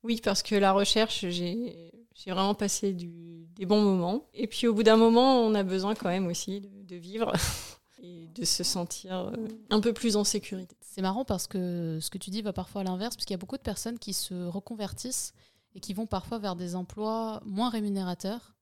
Oui, 0.02 0.20
parce 0.22 0.42
que 0.42 0.56
la 0.56 0.72
recherche, 0.72 1.24
j'ai 1.28 1.92
vraiment 2.26 2.54
passé 2.54 2.94
des 2.94 3.66
bons 3.66 3.82
moments. 3.82 4.28
Et 4.34 4.48
puis 4.48 4.66
au 4.66 4.74
bout 4.74 4.82
d'un 4.82 4.96
moment, 4.96 5.40
on 5.40 5.54
a 5.54 5.62
besoin 5.62 5.94
quand 5.94 6.08
même 6.08 6.26
aussi 6.26 6.62
de, 6.62 6.96
vivre 6.96 7.32
et 8.02 8.26
de 8.26 8.44
se 8.44 8.64
sentir 8.64 9.14
euh, 9.14 9.46
un 9.70 9.80
peu 9.80 9.92
plus 9.92 10.16
en 10.16 10.24
sécurité. 10.24 10.76
C'est 10.96 11.02
marrant 11.02 11.26
parce 11.26 11.46
que 11.46 11.98
ce 12.00 12.08
que 12.08 12.16
tu 12.16 12.30
dis 12.30 12.40
va 12.40 12.54
parfois 12.54 12.80
à 12.80 12.84
l'inverse, 12.84 13.16
parce 13.16 13.26
qu'il 13.26 13.34
y 13.34 13.38
a 13.38 13.38
beaucoup 13.38 13.58
de 13.58 13.62
personnes 13.62 13.98
qui 13.98 14.14
se 14.14 14.32
reconvertissent 14.46 15.34
et 15.74 15.80
qui 15.80 15.92
vont 15.92 16.06
parfois 16.06 16.38
vers 16.38 16.56
des 16.56 16.74
emplois 16.74 17.42
moins 17.44 17.68
rémunérateurs, 17.68 18.54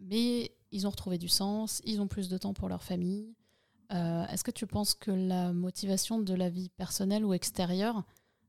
mais 0.00 0.50
ils 0.72 0.88
ont 0.88 0.90
retrouvé 0.90 1.16
du 1.16 1.28
sens, 1.28 1.80
ils 1.84 2.00
ont 2.00 2.08
plus 2.08 2.28
de 2.28 2.38
temps 2.38 2.54
pour 2.54 2.68
leur 2.68 2.82
famille, 2.82 3.36
euh, 3.92 4.26
est-ce 4.26 4.42
que 4.42 4.50
tu 4.50 4.66
penses 4.66 4.94
que 4.94 5.12
la 5.12 5.52
motivation 5.52 6.18
de 6.18 6.34
la 6.34 6.48
vie 6.48 6.70
personnelle 6.70 7.24
ou 7.24 7.34
extérieure, 7.34 8.02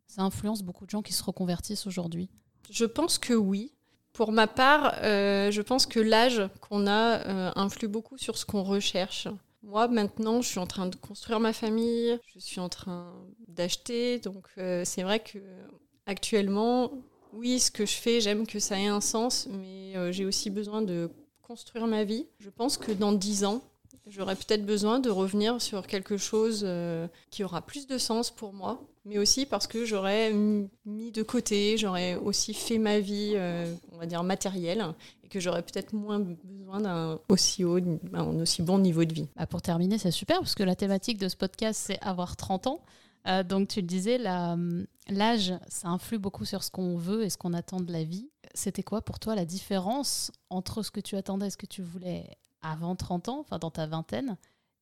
ça 0.07 0.23
influence 0.23 0.63
beaucoup 0.63 0.87
de 0.87 0.89
gens 0.89 1.03
qui 1.03 1.13
se 1.13 1.23
reconvertissent 1.23 1.85
aujourd'hui? 1.85 2.27
Je 2.71 2.85
pense 2.85 3.19
que 3.19 3.35
oui. 3.35 3.71
Pour 4.13 4.31
ma 4.31 4.47
part, 4.47 4.95
euh, 5.03 5.51
je 5.51 5.61
pense 5.61 5.85
que 5.85 5.99
l'âge 5.99 6.41
qu'on 6.59 6.87
a 6.87 7.19
euh, 7.27 7.51
influe 7.55 7.87
beaucoup 7.87 8.17
sur 8.17 8.35
ce 8.35 8.47
qu'on 8.47 8.63
recherche. 8.63 9.27
Moi, 9.63 9.87
maintenant, 9.87 10.41
je 10.41 10.47
suis 10.47 10.59
en 10.59 10.67
train 10.67 10.87
de 10.87 10.95
construire 10.95 11.39
ma 11.39 11.53
famille, 11.53 12.19
je 12.33 12.39
suis 12.39 12.59
en 12.59 12.69
train 12.69 13.13
d'acheter, 13.47 14.19
donc 14.19 14.47
c'est 14.55 15.03
vrai 15.03 15.19
que 15.19 15.39
actuellement, 16.05 16.91
oui, 17.33 17.59
ce 17.59 17.69
que 17.71 17.85
je 17.85 17.93
fais, 17.93 18.21
j'aime 18.21 18.47
que 18.47 18.59
ça 18.59 18.79
ait 18.79 18.87
un 18.87 19.01
sens, 19.01 19.47
mais 19.51 19.93
j'ai 20.11 20.25
aussi 20.25 20.49
besoin 20.49 20.81
de 20.81 21.11
construire 21.41 21.85
ma 21.85 22.03
vie. 22.03 22.27
Je 22.39 22.49
pense 22.49 22.77
que 22.77 22.91
dans 22.91 23.11
dix 23.11 23.45
ans, 23.45 23.61
J'aurais 24.07 24.35
peut-être 24.35 24.65
besoin 24.65 24.99
de 24.99 25.09
revenir 25.09 25.61
sur 25.61 25.85
quelque 25.85 26.17
chose 26.17 26.63
euh, 26.65 27.07
qui 27.29 27.43
aura 27.43 27.61
plus 27.61 27.87
de 27.87 27.97
sens 27.97 28.31
pour 28.31 28.51
moi, 28.51 28.81
mais 29.05 29.17
aussi 29.17 29.45
parce 29.45 29.67
que 29.67 29.85
j'aurais 29.85 30.31
mis 30.85 31.11
de 31.11 31.23
côté, 31.23 31.77
j'aurais 31.77 32.15
aussi 32.15 32.53
fait 32.53 32.77
ma 32.77 32.99
vie, 32.99 33.33
euh, 33.35 33.73
on 33.91 33.97
va 33.97 34.05
dire 34.05 34.23
matérielle, 34.23 34.85
et 35.23 35.27
que 35.27 35.39
j'aurais 35.39 35.63
peut-être 35.63 35.93
moins 35.93 36.19
besoin 36.19 36.81
d'un 36.81 37.19
aussi 37.29 37.63
haut, 37.63 37.79
un 38.13 38.25
aussi 38.41 38.61
bon 38.61 38.79
niveau 38.79 39.03
de 39.05 39.13
vie. 39.13 39.27
Bah 39.35 39.47
pour 39.47 39.61
terminer, 39.61 39.97
c'est 39.97 40.11
super 40.11 40.39
parce 40.39 40.55
que 40.55 40.63
la 40.63 40.75
thématique 40.75 41.17
de 41.17 41.29
ce 41.29 41.35
podcast, 41.35 41.81
c'est 41.87 42.01
avoir 42.01 42.35
30 42.35 42.67
ans. 42.67 42.81
Euh, 43.27 43.43
donc 43.43 43.67
tu 43.67 43.81
le 43.81 43.87
disais, 43.87 44.17
l'âge, 44.17 45.53
ça 45.67 45.87
influe 45.89 46.17
beaucoup 46.17 46.45
sur 46.45 46.63
ce 46.63 46.71
qu'on 46.71 46.97
veut 46.97 47.23
et 47.23 47.29
ce 47.29 47.37
qu'on 47.37 47.53
attend 47.53 47.79
de 47.79 47.91
la 47.91 48.03
vie. 48.03 48.29
C'était 48.53 48.83
quoi 48.83 49.01
pour 49.01 49.19
toi 49.19 49.35
la 49.35 49.45
différence 49.45 50.31
entre 50.49 50.83
ce 50.83 50.91
que 50.91 50.99
tu 50.99 51.15
attendais 51.15 51.47
et 51.47 51.49
ce 51.49 51.57
que 51.57 51.65
tu 51.65 51.81
voulais 51.81 52.37
avant 52.61 52.95
30 52.95 53.29
ans, 53.29 53.39
enfin 53.39 53.57
dans 53.57 53.71
ta 53.71 53.87
vingtaine, 53.87 54.37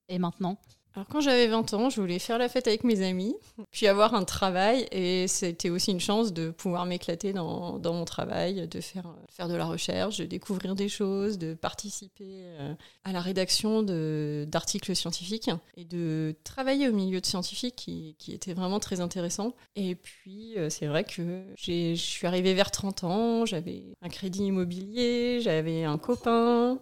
et 0.10 0.20
maintenant? 0.20 0.58
Alors 1.00 1.08
quand 1.08 1.22
j'avais 1.22 1.48
20 1.48 1.74
ans, 1.75 1.89
je 1.89 2.01
voulais 2.01 2.20
faire 2.20 2.38
la 2.38 2.50
fête 2.50 2.68
avec 2.68 2.84
mes 2.84 3.08
amis, 3.08 3.34
puis 3.72 3.88
avoir 3.88 4.15
un 4.15 4.25
travail, 4.25 4.86
et 4.91 5.29
c'était 5.29 5.70
aussi 5.70 5.91
une 5.91 6.01
chance 6.01 6.34
de 6.34 6.50
pouvoir 6.50 6.86
m'éclater 6.86 7.32
dans, 7.32 7.79
mon 7.82 8.03
travail, 8.03 8.68
de 8.68 8.82
faire, 8.82 9.06
faire 9.29 9.48
de 9.48 9.53
la 9.53 9.63
recherche, 9.63 10.18
de 10.18 10.25
découvrir 10.25 10.75
des 10.75 10.89
choses, 10.89 11.38
de 11.38 11.53
participer 11.53 12.41
euh, 12.44 12.74
à 13.06 13.13
la 13.13 13.22
rédaction 13.22 13.81
d'articles 13.81 14.94
scientifiques, 14.94 15.50
et 15.77 15.85
de 15.85 16.35
travailler 16.44 16.90
au 16.90 16.94
milieu 16.94 17.22
de 17.22 17.25
scientifiques 17.25 17.77
qui, 17.77 18.18
qui 18.20 18.33
était 18.33 18.53
vraiment 18.53 18.81
très 18.81 19.00
intéressant. 19.00 19.53
Et 19.77 19.96
puis 19.96 20.57
euh, 20.57 20.70
c'est 20.70 20.88
vrai 20.88 21.05
que 21.05 21.46
je 21.55 21.94
suis 21.96 22.27
arrivée 22.27 22.53
vers 22.53 22.72
30 22.72 23.05
ans, 23.05 23.46
j'avais 23.46 23.85
un 24.01 24.09
crédit 24.09 24.44
immobilier, 24.44 25.40
j'avais 25.40 25.85
un 25.85 25.98
copain. 25.98 26.77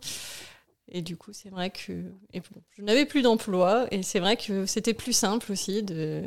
Et 0.89 1.01
du 1.01 1.17
coup, 1.17 1.33
c'est 1.33 1.49
vrai 1.49 1.69
que 1.69 2.03
je 2.33 2.81
n'avais 2.81 3.05
plus 3.05 3.21
d'emploi 3.21 3.87
et 3.91 4.03
c'est 4.03 4.19
vrai 4.19 4.37
que 4.37 4.65
c'était 4.65 4.93
plus 4.93 5.13
simple 5.13 5.51
aussi 5.51 5.83
de, 5.83 6.23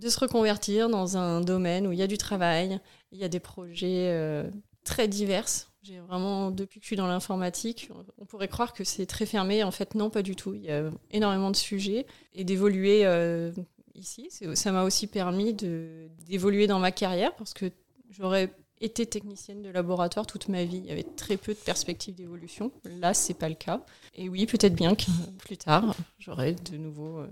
de 0.00 0.08
se 0.08 0.18
reconvertir 0.18 0.88
dans 0.88 1.16
un 1.16 1.40
domaine 1.40 1.86
où 1.86 1.92
il 1.92 1.98
y 1.98 2.02
a 2.02 2.08
du 2.08 2.18
travail, 2.18 2.80
il 3.12 3.18
y 3.18 3.24
a 3.24 3.28
des 3.28 3.38
projets 3.38 4.08
euh, 4.10 4.50
très 4.84 5.06
divers. 5.06 5.46
J'ai 5.82 6.00
vraiment, 6.00 6.50
depuis 6.50 6.78
que 6.80 6.84
je 6.84 6.88
suis 6.88 6.96
dans 6.96 7.06
l'informatique, 7.06 7.90
on 8.18 8.26
pourrait 8.26 8.48
croire 8.48 8.74
que 8.74 8.84
c'est 8.84 9.06
très 9.06 9.24
fermé. 9.24 9.62
En 9.62 9.70
fait, 9.70 9.94
non, 9.94 10.10
pas 10.10 10.22
du 10.22 10.36
tout. 10.36 10.52
Il 10.54 10.62
y 10.62 10.70
a 10.70 10.90
énormément 11.10 11.50
de 11.50 11.56
sujets 11.56 12.06
et 12.34 12.44
d'évoluer 12.44 13.06
euh, 13.06 13.50
ici. 13.94 14.28
Ça 14.54 14.72
m'a 14.72 14.82
aussi 14.82 15.06
permis 15.06 15.54
d'évoluer 15.54 16.66
dans 16.66 16.80
ma 16.80 16.92
carrière 16.92 17.34
parce 17.34 17.54
que 17.54 17.70
j'aurais 18.10 18.52
été 18.80 19.06
technicienne 19.06 19.62
de 19.62 19.68
laboratoire 19.68 20.26
toute 20.26 20.48
ma 20.48 20.64
vie. 20.64 20.78
Il 20.78 20.86
y 20.86 20.90
avait 20.90 21.02
très 21.04 21.36
peu 21.36 21.52
de 21.52 21.58
perspectives 21.58 22.14
d'évolution. 22.14 22.72
Là, 22.84 23.14
c'est 23.14 23.34
pas 23.34 23.48
le 23.48 23.54
cas. 23.54 23.84
Et 24.14 24.28
oui, 24.28 24.46
peut-être 24.46 24.74
bien 24.74 24.94
que 24.94 25.10
plus 25.38 25.58
tard, 25.58 25.94
j'aurai 26.18 26.54
de 26.54 26.76
nouveau 26.76 27.18
euh, 27.18 27.28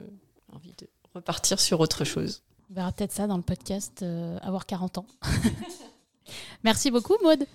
envie 0.52 0.74
de 0.78 0.88
repartir 1.14 1.58
sur 1.58 1.80
autre 1.80 2.04
chose. 2.04 2.42
On 2.70 2.74
verra 2.74 2.92
peut-être 2.92 3.12
ça 3.12 3.26
dans 3.26 3.36
le 3.36 3.42
podcast 3.42 4.02
euh, 4.02 4.38
Avoir 4.42 4.66
40 4.66 4.98
ans. 4.98 5.06
Merci 6.64 6.90
beaucoup, 6.90 7.16
Maude. 7.22 7.46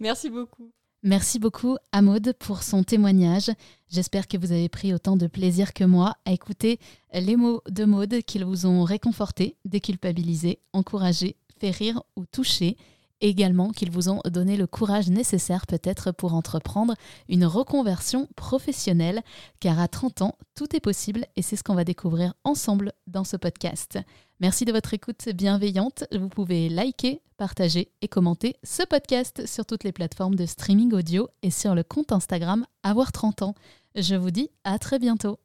Merci 0.00 0.30
beaucoup. 0.30 0.72
Merci 1.02 1.38
beaucoup 1.38 1.76
à 1.92 2.02
Maude 2.02 2.32
pour 2.40 2.64
son 2.64 2.82
témoignage. 2.82 3.50
J'espère 3.88 4.26
que 4.26 4.36
vous 4.36 4.50
avez 4.50 4.68
pris 4.68 4.92
autant 4.92 5.16
de 5.16 5.28
plaisir 5.28 5.72
que 5.72 5.84
moi 5.84 6.16
à 6.24 6.32
écouter 6.32 6.80
les 7.12 7.36
mots 7.36 7.62
de 7.68 7.84
Maude 7.84 8.22
qu'ils 8.22 8.44
vous 8.44 8.66
ont 8.66 8.82
réconforté, 8.82 9.56
déculpabilisé, 9.64 10.58
encouragé, 10.72 11.36
fait 11.60 11.70
rire 11.70 12.02
ou 12.16 12.26
touché 12.26 12.76
également 13.20 13.70
qu'ils 13.70 13.90
vous 13.90 14.08
ont 14.08 14.20
donné 14.24 14.56
le 14.56 14.66
courage 14.66 15.08
nécessaire 15.08 15.66
peut-être 15.66 16.12
pour 16.12 16.34
entreprendre 16.34 16.94
une 17.28 17.44
reconversion 17.44 18.28
professionnelle, 18.36 19.22
car 19.60 19.78
à 19.80 19.88
30 19.88 20.22
ans, 20.22 20.38
tout 20.54 20.74
est 20.74 20.80
possible 20.80 21.24
et 21.36 21.42
c'est 21.42 21.56
ce 21.56 21.64
qu'on 21.64 21.74
va 21.74 21.84
découvrir 21.84 22.34
ensemble 22.44 22.92
dans 23.06 23.24
ce 23.24 23.36
podcast. 23.36 23.98
Merci 24.40 24.64
de 24.64 24.72
votre 24.72 24.92
écoute 24.92 25.28
bienveillante. 25.34 26.04
Vous 26.12 26.28
pouvez 26.28 26.68
liker, 26.68 27.22
partager 27.38 27.90
et 28.02 28.08
commenter 28.08 28.56
ce 28.62 28.82
podcast 28.82 29.46
sur 29.46 29.64
toutes 29.64 29.84
les 29.84 29.92
plateformes 29.92 30.34
de 30.34 30.44
streaming 30.44 30.92
audio 30.92 31.28
et 31.42 31.50
sur 31.50 31.74
le 31.74 31.82
compte 31.82 32.12
Instagram 32.12 32.66
Avoir 32.82 33.12
30 33.12 33.42
ans. 33.42 33.54
Je 33.94 34.14
vous 34.14 34.30
dis 34.30 34.50
à 34.64 34.78
très 34.78 34.98
bientôt. 34.98 35.38